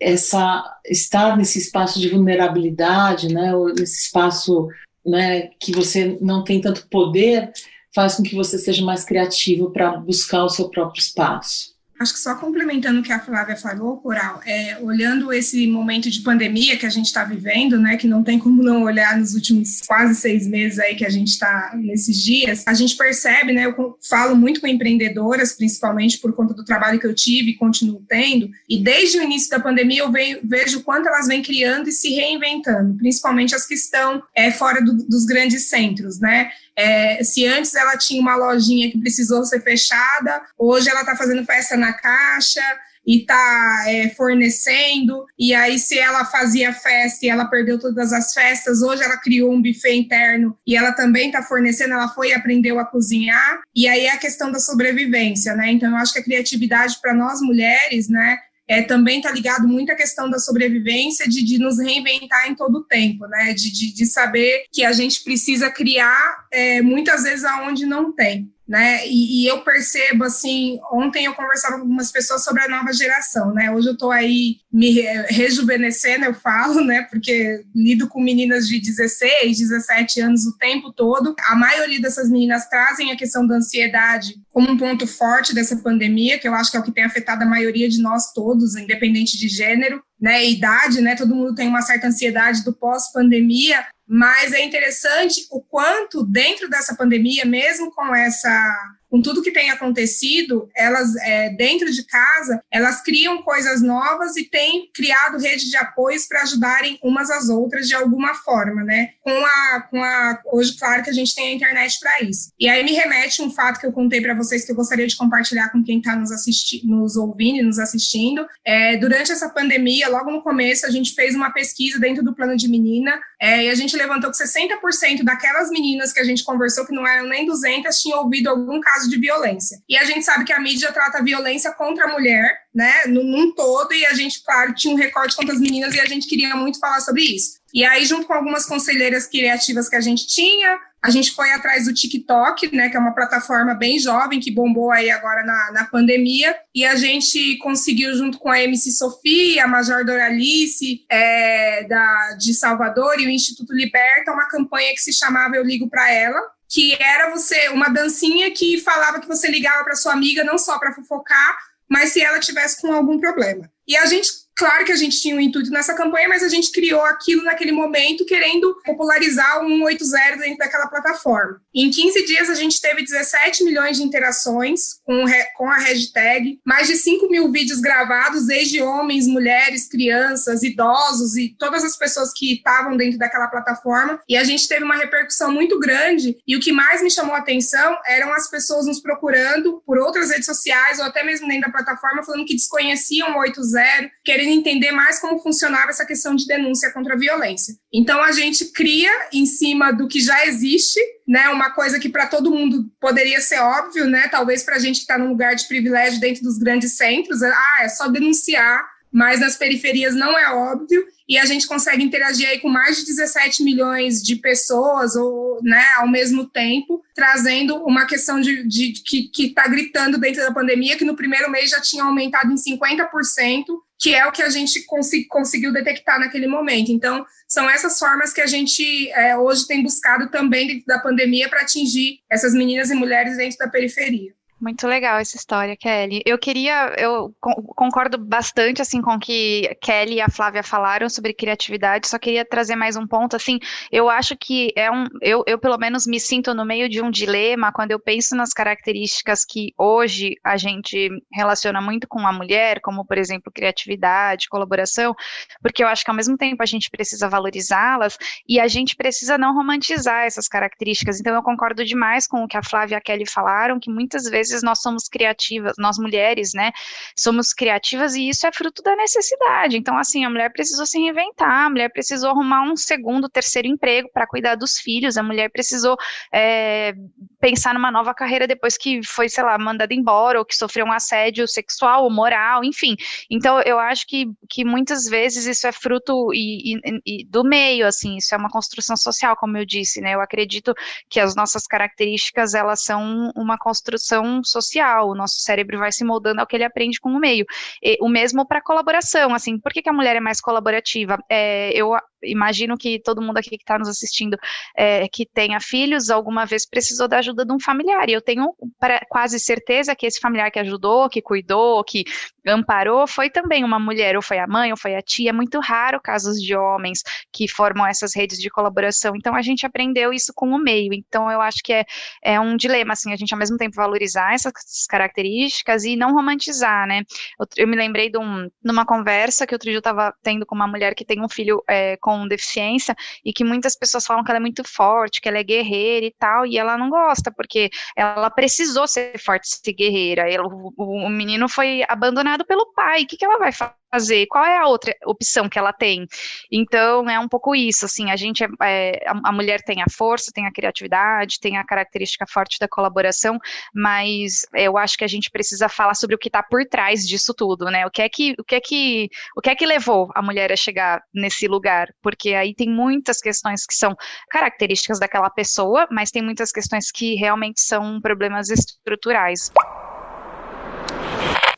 [0.00, 4.68] essa estar nesse espaço de vulnerabilidade, né, ou nesse espaço
[5.04, 7.52] né, que você não tem tanto poder,
[7.94, 11.77] faz com que você seja mais criativo para buscar o seu próprio espaço.
[11.99, 16.20] Acho que só complementando o que a Flávia falou, Coral, é, olhando esse momento de
[16.20, 19.80] pandemia que a gente está vivendo, né, que não tem como não olhar nos últimos
[19.86, 23.99] quase seis meses aí que a gente está nesses dias, a gente percebe, né, eu
[24.09, 28.49] falo muito com empreendedoras, principalmente por conta do trabalho que eu tive e continuo tendo,
[28.68, 32.11] e desde o início da pandemia eu vejo, vejo quanto elas vêm criando e se
[32.11, 37.74] reinventando, principalmente as que estão é, fora do, dos grandes centros, né, é, se antes
[37.74, 42.62] ela tinha uma lojinha que precisou ser fechada, hoje ela está fazendo festa na caixa
[43.04, 45.26] e está é, fornecendo.
[45.36, 49.52] E aí, se ela fazia festa e ela perdeu todas as festas, hoje ela criou
[49.52, 51.94] um buffet interno e ela também está fornecendo.
[51.94, 53.60] Ela foi e aprendeu a cozinhar.
[53.74, 55.72] E aí é a questão da sobrevivência, né?
[55.72, 58.38] Então, eu acho que a criatividade para nós mulheres, né?
[58.68, 62.78] É, também está ligado muito à questão da sobrevivência, de, de nos reinventar em todo
[62.78, 63.54] o tempo, né?
[63.54, 68.52] De, de, de saber que a gente precisa criar é, muitas vezes aonde não tem
[68.68, 69.06] né?
[69.08, 73.54] E, e, eu percebo assim, ontem eu conversava com algumas pessoas sobre a nova geração,
[73.54, 73.70] né?
[73.70, 75.00] Hoje eu estou aí me
[75.30, 77.06] rejuvenescendo, eu falo, né?
[77.10, 81.34] Porque lido com meninas de 16, 17 anos o tempo todo.
[81.48, 86.38] A maioria dessas meninas trazem a questão da ansiedade como um ponto forte dessa pandemia,
[86.38, 89.38] que eu acho que é o que tem afetado a maioria de nós todos, independente
[89.38, 94.64] de gênero né, idade, né, todo mundo tem uma certa ansiedade do pós-pandemia, mas é
[94.64, 101.14] interessante o quanto dentro dessa pandemia, mesmo com essa com tudo que tem acontecido, elas
[101.16, 106.42] é, dentro de casa, elas criam coisas novas e têm criado rede de apoios para
[106.42, 109.11] ajudarem umas às outras de alguma forma, né?
[109.22, 112.50] Com a, com a hoje claro que a gente tem a internet para isso.
[112.59, 115.16] E aí me remete um fato que eu contei para vocês que eu gostaria de
[115.16, 118.46] compartilhar com quem está nos assistindo, nos ouvindo e nos assistindo.
[118.64, 122.56] É, durante essa pandemia, logo no começo, a gente fez uma pesquisa dentro do plano
[122.56, 126.86] de menina é, e a gente levantou que 60% daquelas meninas que a gente conversou
[126.86, 129.78] que não eram nem 200 tinham ouvido algum caso caso de violência.
[129.88, 133.55] E a gente sabe que a mídia trata a violência contra a mulher, né, num
[133.55, 136.55] todo, e a gente, claro, tinha um recorte contra as meninas e a gente queria
[136.57, 137.59] muito falar sobre isso.
[137.72, 141.84] E aí, junto com algumas conselheiras criativas que a gente tinha, a gente foi atrás
[141.84, 145.84] do TikTok, né, que é uma plataforma bem jovem que bombou aí agora na, na
[145.84, 152.32] pandemia, e a gente conseguiu, junto com a MC Sofia, a Major Doralice, é, da,
[152.38, 156.40] de Salvador e o Instituto Liberta, uma campanha que se chamava Eu Ligo para Ela,
[156.68, 160.78] que era você uma dancinha que falava que você ligava para sua amiga não só
[160.78, 161.58] para fofocar,
[161.88, 163.70] mas se ela tivesse com algum problema.
[163.86, 166.72] E a gente Claro que a gente tinha um intuito nessa campanha, mas a gente
[166.72, 171.61] criou aquilo naquele momento, querendo popularizar o 180 dentro daquela plataforma.
[171.72, 175.24] Em 15 dias, a gente teve 17 milhões de interações com,
[175.56, 181.54] com a hashtag, mais de 5 mil vídeos gravados, desde homens, mulheres, crianças, idosos e
[181.56, 184.20] todas as pessoas que estavam dentro daquela plataforma.
[184.28, 186.36] E a gente teve uma repercussão muito grande.
[186.44, 190.30] E o que mais me chamou a atenção eram as pessoas nos procurando por outras
[190.30, 194.92] redes sociais ou até mesmo dentro da plataforma, falando que desconheciam o 80, querendo entender
[194.92, 197.74] mais como funcionava essa questão de denúncia contra a violência.
[197.92, 202.26] Então a gente cria em cima do que já existe, né, uma coisa que para
[202.26, 205.66] todo mundo poderia ser óbvio, né, talvez para a gente que está num lugar de
[205.66, 211.05] privilégio dentro dos grandes centros, ah, é só denunciar, mas nas periferias não é óbvio
[211.28, 215.84] e a gente consegue interagir aí com mais de 17 milhões de pessoas ou, né,
[215.96, 221.05] ao mesmo tempo, trazendo uma questão de, de que está gritando dentro da pandemia, que
[221.05, 223.64] no primeiro mês já tinha aumentado em 50%,
[223.99, 224.84] que é o que a gente
[225.28, 226.92] conseguiu detectar naquele momento.
[226.92, 231.49] Então, são essas formas que a gente é, hoje tem buscado também dentro da pandemia
[231.49, 234.38] para atingir essas meninas e mulheres dentro da periferia.
[234.61, 236.20] Muito legal essa história, Kelly.
[236.26, 241.32] Eu queria, eu concordo bastante assim com o que Kelly e a Flávia falaram sobre
[241.32, 242.09] criatividade.
[242.09, 243.61] Só queria trazer mais um ponto assim.
[243.92, 247.09] Eu acho que é um, eu, eu pelo menos me sinto no meio de um
[247.09, 252.80] dilema quando eu penso nas características que hoje a gente relaciona muito com a mulher,
[252.80, 255.14] como por exemplo criatividade, colaboração,
[255.62, 259.38] porque eu acho que ao mesmo tempo a gente precisa valorizá-las e a gente precisa
[259.38, 261.20] não romantizar essas características.
[261.20, 264.24] Então eu concordo demais com o que a Flávia e a Kelly falaram, que muitas
[264.24, 266.72] vezes vezes nós somos criativas, nós mulheres, né,
[267.16, 269.76] somos criativas e isso é fruto da necessidade.
[269.76, 274.09] Então, assim, a mulher precisou se reinventar, a mulher precisou arrumar um segundo, terceiro emprego
[274.12, 275.96] para cuidar dos filhos, a mulher precisou
[276.32, 276.94] é,
[277.40, 280.92] pensar numa nova carreira depois que foi, sei lá, mandada embora ou que sofreu um
[280.92, 282.96] assédio sexual ou moral, enfim.
[283.30, 287.86] Então, eu acho que, que muitas vezes isso é fruto e, e, e do meio,
[287.86, 290.14] assim, isso é uma construção social, como eu disse, né?
[290.14, 290.74] Eu acredito
[291.09, 296.41] que as nossas características, elas são uma construção social, o nosso cérebro vai se moldando
[296.41, 297.45] ao que ele aprende com o meio.
[297.82, 301.18] E, o mesmo para colaboração, assim, por que, que, a mulher é mais colaborativa?
[301.30, 304.36] É, eu imagino que todo mundo aqui que está nos assistindo
[304.76, 308.55] é, que tenha filhos, alguma vez precisou da ajuda de um familiar, e eu tenho
[308.78, 312.05] pra, quase certeza que esse familiar que ajudou, que cuidou, que
[312.47, 315.61] amparou, foi também uma mulher, ou foi a mãe, ou foi a tia, é muito
[315.61, 320.32] raro casos de homens que formam essas redes de colaboração, então a gente aprendeu isso
[320.34, 321.84] com o meio, então eu acho que é,
[322.22, 324.52] é um dilema, assim, a gente ao mesmo tempo valorizar essas
[324.88, 327.02] características e não romantizar, né?
[327.38, 330.46] Eu, eu me lembrei de, um, de, uma conversa que outro dia eu estava tendo
[330.46, 334.24] com uma mulher que tem um filho é, com deficiência e que muitas pessoas falam
[334.24, 337.30] que ela é muito forte, que ela é guerreira e tal, e ela não gosta,
[337.30, 340.30] porque ela precisou ser forte, ser guerreira.
[340.30, 343.78] Ela, o, o menino foi abandonado pelo pai, o que, que ela vai fazer?
[343.91, 344.26] Fazer?
[344.26, 346.07] Qual é a outra opção que ela tem?
[346.51, 350.32] Então, é um pouco isso, assim, a gente, é, é a, mulher tem a força,
[350.32, 353.39] tem a criatividade, tem a característica forte da colaboração,
[353.74, 357.34] mas eu acho que a gente precisa falar sobre o que está por trás disso
[357.34, 357.86] tudo, né?
[357.86, 360.53] O que é que, o que é que, o que é que levou a mulher
[360.53, 361.93] a chegar nesse lugar?
[362.03, 363.95] Porque aí tem muitas questões que são
[364.30, 369.51] características daquela pessoa, mas tem muitas questões que realmente são problemas estruturais.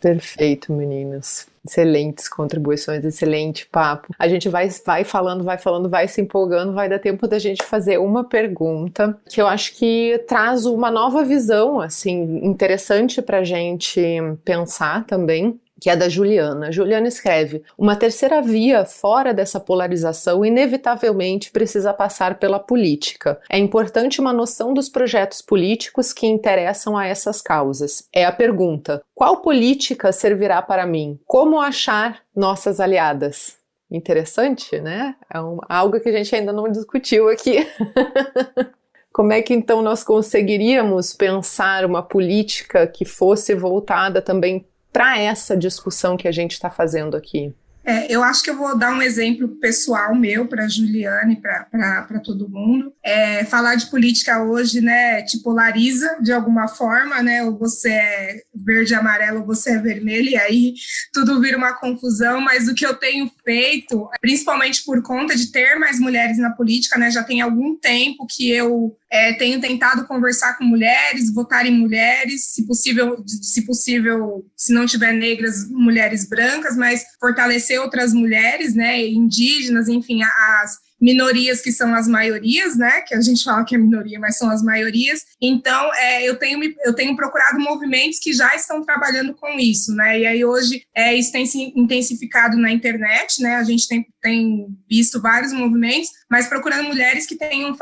[0.00, 1.46] Perfeito, meninas.
[1.66, 4.08] Excelentes contribuições, excelente papo.
[4.18, 7.62] A gente vai, vai falando, vai falando, vai se empolgando, vai dar tempo da gente
[7.62, 14.00] fazer uma pergunta que eu acho que traz uma nova visão, assim, interessante para gente
[14.42, 16.70] pensar também que é da Juliana.
[16.70, 23.40] Juliana escreve: Uma terceira via fora dessa polarização inevitavelmente precisa passar pela política.
[23.48, 28.06] É importante uma noção dos projetos políticos que interessam a essas causas.
[28.12, 31.18] É a pergunta: qual política servirá para mim?
[31.26, 33.58] Como achar nossas aliadas?
[33.90, 35.16] Interessante, né?
[35.32, 37.66] É um, algo que a gente ainda não discutiu aqui.
[39.12, 45.56] Como é que então nós conseguiríamos pensar uma política que fosse voltada também para essa
[45.56, 47.54] discussão que a gente está fazendo aqui?
[47.82, 52.48] É, eu acho que eu vou dar um exemplo pessoal meu para Juliane, para todo
[52.48, 52.92] mundo.
[53.02, 57.42] É, falar de política hoje, né, te polariza de alguma forma, né?
[57.42, 60.74] Ou você é verde, amarelo, ou você é vermelho, e aí
[61.12, 62.40] tudo vira uma confusão.
[62.40, 66.96] Mas o que eu tenho feito, principalmente por conta de ter mais mulheres na política,
[66.96, 67.10] né?
[67.10, 72.44] Já tem algum tempo que eu é, tenho tentado conversar com mulheres, votar em mulheres,
[72.44, 79.04] se possível, se possível, se não tiver negras, mulheres brancas, mas fortalecer outras mulheres, né,
[79.04, 83.00] indígenas, enfim, as minorias que são as maiorias, né?
[83.02, 85.24] Que a gente fala que é minoria, mas são as maiorias.
[85.40, 90.20] Então, é, eu, tenho, eu tenho procurado movimentos que já estão trabalhando com isso, né?
[90.20, 93.56] E aí hoje é, isso tem se intensificado na internet, né?
[93.56, 97.74] A gente tem, tem visto vários movimentos, mas procurando mulheres que tenham,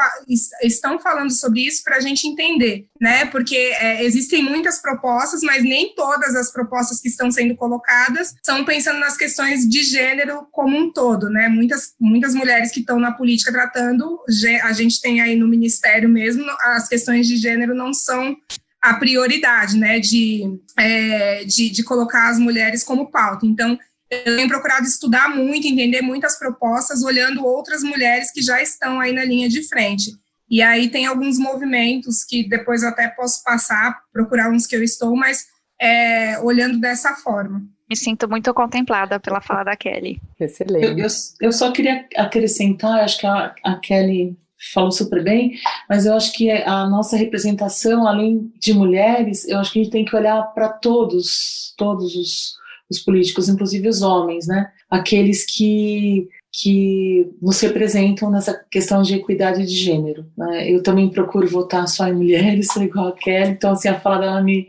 [0.62, 3.26] estão falando sobre isso para a gente entender, né?
[3.26, 8.64] Porque é, existem muitas propostas, mas nem todas as propostas que estão sendo colocadas são
[8.64, 11.48] pensando nas questões de gênero como um todo, né?
[11.48, 14.18] Muitas, muitas mulheres que estão na política tratando,
[14.62, 18.36] a gente tem aí no ministério mesmo, as questões de gênero não são
[18.80, 20.44] a prioridade, né, de,
[20.76, 23.44] é, de, de colocar as mulheres como pauta.
[23.44, 23.78] Então,
[24.10, 29.12] eu tenho procurado estudar muito, entender muitas propostas, olhando outras mulheres que já estão aí
[29.12, 30.12] na linha de frente.
[30.50, 34.82] E aí tem alguns movimentos que depois eu até posso passar, procurar uns que eu
[34.82, 35.46] estou, mas
[35.80, 37.62] é, olhando dessa forma.
[37.88, 40.20] Me sinto muito contemplada pela fala da Kelly.
[40.38, 40.84] Excelente.
[40.84, 41.06] Eu, eu,
[41.40, 44.36] eu só queria acrescentar, acho que a, a Kelly
[44.72, 45.58] falou super bem,
[45.88, 49.92] mas eu acho que a nossa representação, além de mulheres, eu acho que a gente
[49.92, 52.54] tem que olhar para todos, todos os,
[52.90, 54.70] os políticos, inclusive os homens, né?
[54.90, 60.26] Aqueles que que nos representam nessa questão de equidade de gênero.
[60.36, 60.70] Né?
[60.70, 64.18] Eu também procuro votar só em mulheres, sou igual a Kelly, então assim, a fala
[64.18, 64.66] dela me,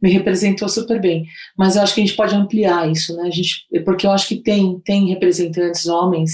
[0.00, 1.24] me representou super bem.
[1.56, 3.24] Mas eu acho que a gente pode ampliar isso, né?
[3.24, 6.32] A gente, porque eu acho que tem, tem representantes homens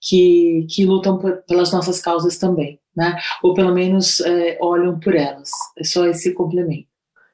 [0.00, 3.16] que, que lutam por, pelas nossas causas também, né?
[3.42, 5.50] Ou pelo menos é, olham por elas.
[5.78, 6.87] É só esse complemento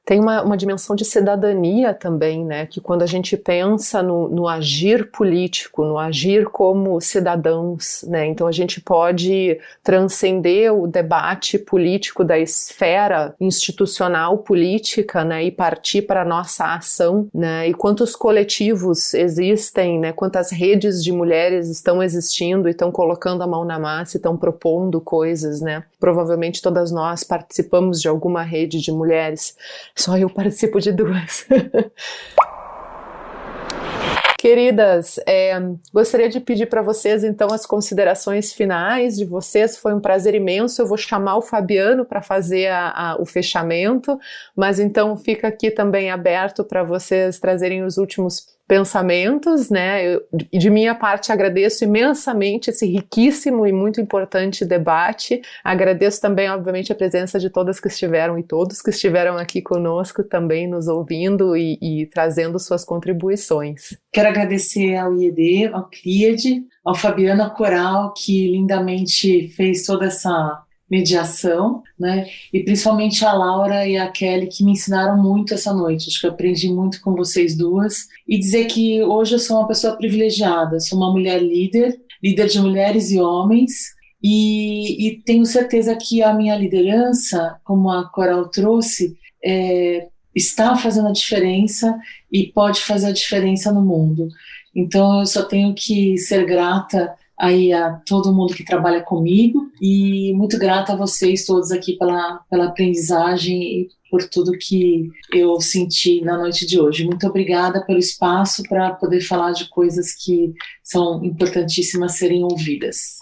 [0.05, 2.66] tem uma, uma, dimensão de cidadania também, né?
[2.66, 8.26] Que quando a gente pensa no, no, agir político, no agir como cidadãos, né?
[8.26, 15.44] Então a gente pode transcender o debate político da esfera institucional política, né?
[15.44, 17.68] E partir para a nossa ação, né?
[17.68, 20.12] E quantos coletivos existem, né?
[20.12, 24.36] Quantas redes de mulheres estão existindo e estão colocando a mão na massa e estão
[24.36, 25.82] propondo coisas, né?
[26.05, 29.57] Provavelmente todas nós participamos de alguma rede de mulheres.
[29.96, 31.46] Só eu participo de duas.
[34.38, 35.59] Queridas, é,
[35.94, 39.78] gostaria de pedir para vocês então as considerações finais de vocês.
[39.78, 40.82] Foi um prazer imenso.
[40.82, 44.18] Eu vou chamar o Fabiano para fazer a, a, o fechamento,
[44.55, 50.15] mas então fica aqui também aberto para vocês trazerem os últimos pensamentos, né?
[50.15, 55.43] Eu, de minha parte, agradeço imensamente esse riquíssimo e muito importante debate.
[55.62, 60.25] Agradeço também, obviamente, a presença de todas que estiveram e todos que estiveram aqui conosco
[60.25, 63.99] também nos ouvindo e, e trazendo suas contribuições.
[64.12, 70.64] Quero agradecer ao IED, ao CRIAD, ao Fabiana Coral, que lindamente fez toda essa
[70.95, 72.26] mediação, né?
[72.53, 76.09] E principalmente a Laura e a Kelly que me ensinaram muito essa noite.
[76.09, 79.66] Acho que eu aprendi muito com vocês duas e dizer que hoje eu sou uma
[79.66, 83.92] pessoa privilegiada, sou uma mulher líder, líder de mulheres e homens.
[84.22, 91.09] E, e tenho certeza que a minha liderança, como a Coral trouxe, é, está fazendo
[91.09, 91.99] a diferença
[92.32, 94.28] e pode fazer a diferença no mundo.
[94.74, 100.32] Então eu só tenho que ser grata aí a todo mundo que trabalha comigo e
[100.32, 106.22] muito grata a vocês todos aqui pela, pela aprendizagem e por tudo que eu senti
[106.22, 107.05] na noite de hoje.
[107.05, 113.18] Muito obrigada pelo espaço para poder falar de coisas que são importantíssimas serem ouvidas.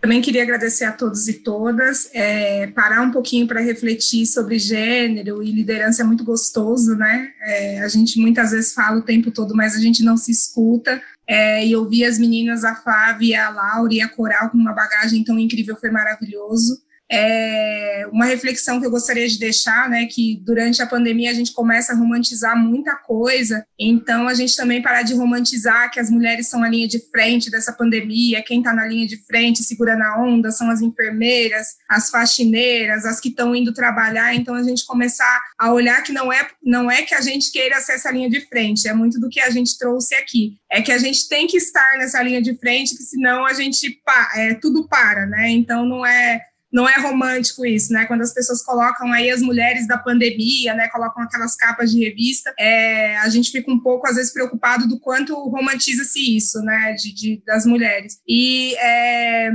[0.00, 5.42] Também queria agradecer a todos e todas, é, parar um pouquinho para refletir sobre gênero
[5.42, 7.32] e liderança é muito gostoso, né?
[7.40, 11.02] É, a gente muitas vezes fala o tempo todo, mas a gente não se escuta.
[11.26, 15.22] É, e ouvir as meninas, a Flávia, a Laura e a Coral com uma bagagem
[15.24, 16.80] tão incrível foi maravilhoso
[17.10, 21.52] é uma reflexão que eu gostaria de deixar, né, que durante a pandemia a gente
[21.52, 26.48] começa a romantizar muita coisa, então a gente também parar de romantizar que as mulheres
[26.48, 30.22] são a linha de frente dessa pandemia, quem está na linha de frente segurando a
[30.22, 35.40] onda são as enfermeiras, as faxineiras, as que estão indo trabalhar, então a gente começar
[35.58, 38.40] a olhar que não é, não é que a gente queira ser essa linha de
[38.48, 41.56] frente, é muito do que a gente trouxe aqui, é que a gente tem que
[41.56, 44.00] estar nessa linha de frente, que senão a gente,
[44.34, 46.42] é, tudo para, né, então não é
[46.72, 48.06] não é romântico isso, né?
[48.06, 50.88] Quando as pessoas colocam aí as mulheres da pandemia, né?
[50.88, 55.00] Colocam aquelas capas de revista, é, a gente fica um pouco, às vezes, preocupado do
[55.00, 56.94] quanto romantiza-se isso, né?
[56.94, 58.18] De, de, das mulheres.
[58.28, 59.50] E é,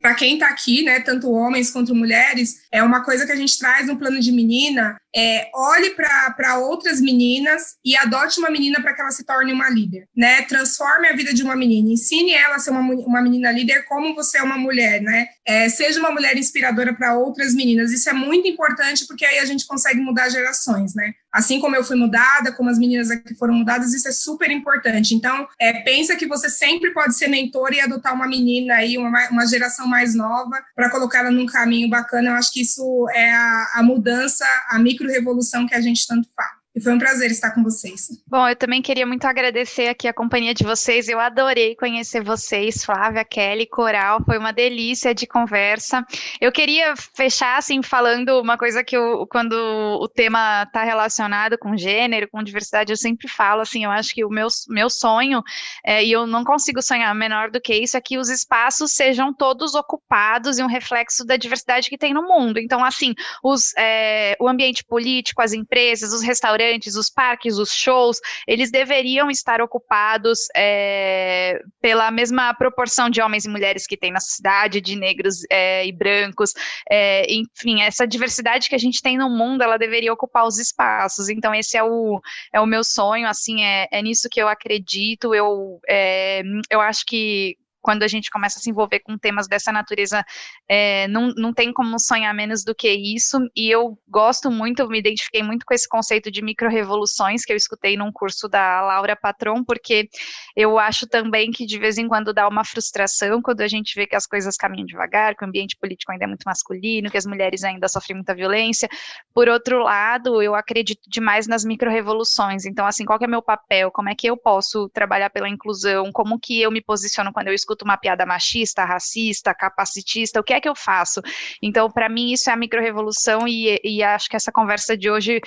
[0.00, 3.58] para quem está aqui, né, tanto homens quanto mulheres, é uma coisa que a gente
[3.58, 8.92] traz no plano de menina, é, olhe para outras meninas e adote uma menina para
[8.92, 10.42] que ela se torne uma líder, né?
[10.42, 14.14] Transforme a vida de uma menina, ensine ela a ser uma, uma menina líder como
[14.14, 15.28] você é uma mulher, né?
[15.46, 17.92] É, seja uma mulher inspiradora para outras meninas.
[17.92, 21.12] Isso é muito importante porque aí a gente consegue mudar gerações, né?
[21.32, 25.16] Assim como eu fui mudada, como as meninas aqui foram mudadas, isso é super importante.
[25.16, 29.28] Então, é, pensa que você sempre pode ser mentor e adotar uma menina aí, uma,
[29.30, 32.30] uma geração mais nova, para colocá-la num caminho bacana.
[32.30, 36.53] Eu acho que isso é a, a mudança, a micro-revolução que a gente tanto fala.
[36.74, 38.08] E foi um prazer estar com vocês.
[38.26, 41.08] Bom, eu também queria muito agradecer aqui a companhia de vocês.
[41.08, 44.20] Eu adorei conhecer vocês, Flávia, Kelly, Coral.
[44.24, 46.04] Foi uma delícia de conversa.
[46.40, 51.76] Eu queria fechar, assim, falando uma coisa que eu, quando o tema está relacionado com
[51.76, 55.44] gênero, com diversidade, eu sempre falo, assim, eu acho que o meu, meu sonho,
[55.84, 59.32] é, e eu não consigo sonhar menor do que isso, é que os espaços sejam
[59.32, 62.58] todos ocupados e um reflexo da diversidade que tem no mundo.
[62.58, 63.14] Então, assim,
[63.44, 68.70] os, é, o ambiente político, as empresas, os restaurantes, restaurantes, os parques, os shows, eles
[68.70, 74.80] deveriam estar ocupados é, pela mesma proporção de homens e mulheres que tem na cidade,
[74.80, 76.52] de negros é, e brancos,
[76.90, 81.28] é, enfim, essa diversidade que a gente tem no mundo, ela deveria ocupar os espaços.
[81.28, 82.20] Então, esse é o,
[82.52, 85.34] é o meu sonho, assim, é, é nisso que eu acredito.
[85.34, 89.70] Eu, é, eu acho que quando a gente começa a se envolver com temas dessa
[89.70, 90.24] natureza,
[90.66, 93.38] é, não, não tem como sonhar menos do que isso.
[93.54, 97.94] E eu gosto muito, me identifiquei muito com esse conceito de micro-revoluções que eu escutei
[97.94, 100.08] num curso da Laura Patron, porque
[100.56, 104.06] eu acho também que de vez em quando dá uma frustração quando a gente vê
[104.06, 107.26] que as coisas caminham devagar, que o ambiente político ainda é muito masculino, que as
[107.26, 108.88] mulheres ainda sofrem muita violência.
[109.34, 112.64] Por outro lado, eu acredito demais nas micro-revoluções.
[112.64, 113.90] Então, assim, qual é meu papel?
[113.90, 116.10] Como é que eu posso trabalhar pela inclusão?
[116.12, 120.44] Como que eu me posiciono quando eu escuto escuto uma piada machista, racista, capacitista, o
[120.44, 121.20] que é que eu faço?
[121.60, 125.40] Então, para mim, isso é a micro-revolução e, e, acho que essa conversa de hoje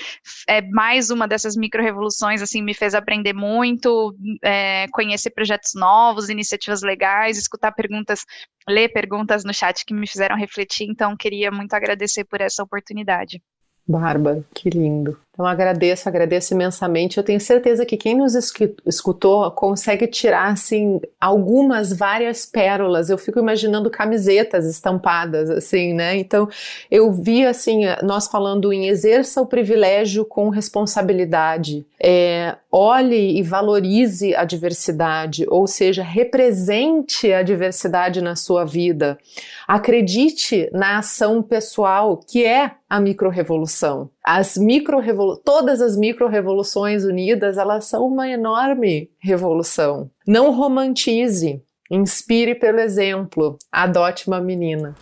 [0.48, 6.82] é mais uma dessas micro-revoluções, assim, me fez aprender muito, é, conhecer projetos novos, iniciativas
[6.82, 8.26] legais, escutar perguntas,
[8.68, 13.42] ler perguntas no chat que me fizeram refletir, então queria muito agradecer por essa oportunidade.
[13.88, 15.18] Bárbara, que lindo.
[15.38, 17.20] Então agradeço, agradeço imensamente.
[17.20, 23.12] Eu tenho certeza que quem nos escutou consegue tirar assim algumas várias pérolas.
[23.12, 26.18] Eu fico imaginando camisetas estampadas assim, né?
[26.18, 26.50] Então
[26.90, 31.86] eu vi assim nós falando em exerça o privilégio com responsabilidade.
[32.02, 39.20] É, olhe e valorize a diversidade, ou seja, represente a diversidade na sua vida.
[39.68, 44.10] Acredite na ação pessoal que é a microrevolução.
[44.30, 45.02] As micro
[45.42, 50.12] todas as micro-revoluções unidas, elas são uma enorme revolução.
[50.28, 54.96] Não romantize, inspire pelo exemplo, adote uma menina.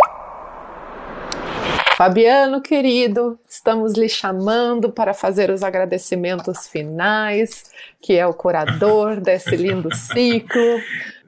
[1.97, 7.63] Fabiano, querido, estamos lhe chamando para fazer os agradecimentos finais,
[7.99, 10.79] que é o curador desse lindo ciclo.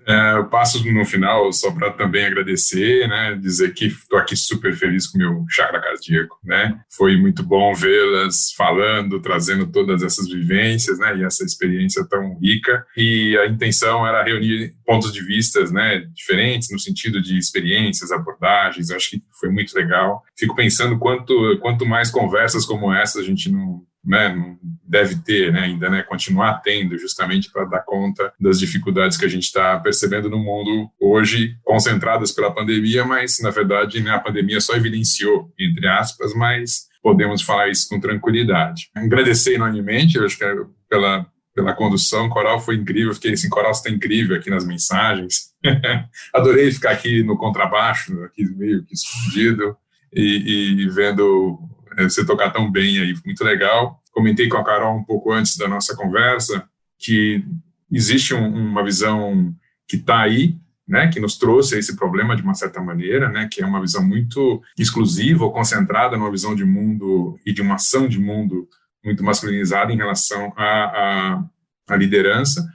[0.08, 4.74] É, eu passo no final só para também agradecer, né, dizer que estou aqui super
[4.74, 10.30] feliz com o meu chakra cardíaco, né, foi muito bom vê-las falando, trazendo todas essas
[10.30, 15.74] vivências, né, e essa experiência tão rica, e a intenção era reunir pontos de vistas,
[15.74, 20.24] né, diferentes no sentido de experiências, abordagens, acho que foi muito legal.
[20.38, 24.56] Fico pensando quanto, quanto mais conversas como essa a gente não né,
[24.88, 29.30] deve ter né, ainda, né, continuar tendo, justamente para dar conta das dificuldades que a
[29.30, 34.62] gente está percebendo no mundo hoje, concentradas pela pandemia, mas, na verdade, né, a pandemia
[34.62, 38.90] só evidenciou, entre aspas, mas podemos falar isso com tranquilidade.
[38.96, 40.54] Agradecer enormemente, eu acho que é
[40.90, 45.54] pela, pela condução, Coral foi incrível, fiquei assim, Coral está incrível aqui nas mensagens,
[46.34, 49.76] adorei ficar aqui no contrabaixo, aqui meio que escondido,
[50.14, 51.60] e, e vendo
[52.04, 54.00] você tocar tão bem aí, muito legal.
[54.12, 56.68] Comentei com a Carol um pouco antes da nossa conversa
[56.98, 57.44] que
[57.92, 59.54] existe um, uma visão
[59.88, 60.56] que está aí,
[60.88, 64.04] né, que nos trouxe esse problema de uma certa maneira, né, que é uma visão
[64.04, 68.68] muito exclusiva ou concentrada numa visão de mundo e de uma ação de mundo
[69.04, 71.46] muito masculinizada em relação à
[71.92, 72.68] liderança,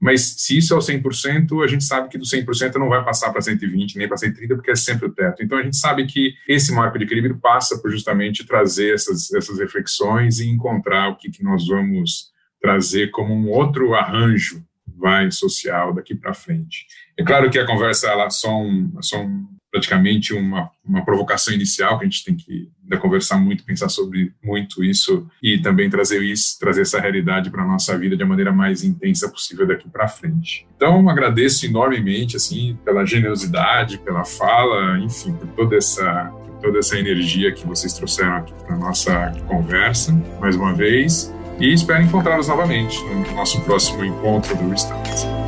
[0.00, 3.30] mas se isso é o 100%, a gente sabe que do 100% não vai passar
[3.30, 5.42] para 120 nem para 130, porque é sempre o teto.
[5.42, 9.58] Então a gente sabe que esse marco de equilíbrio passa por justamente trazer essas, essas
[9.58, 14.62] reflexões e encontrar o que, que nós vamos trazer como um outro arranjo
[14.98, 16.86] vai social daqui para frente.
[17.18, 21.52] É claro que a conversa ela só um, é só um praticamente uma, uma provocação
[21.52, 25.90] inicial que a gente tem que ainda conversar muito, pensar sobre muito isso e também
[25.90, 29.66] trazer isso, trazer essa realidade para a nossa vida de uma maneira mais intensa possível
[29.66, 30.66] daqui para frente.
[30.76, 37.52] Então, agradeço enormemente assim pela generosidade, pela fala, enfim, por toda essa toda essa energia
[37.52, 41.32] que vocês trouxeram aqui para nossa conversa, mais uma vez.
[41.58, 45.45] E espero encontrá-los novamente no nosso próximo encontro do Restart.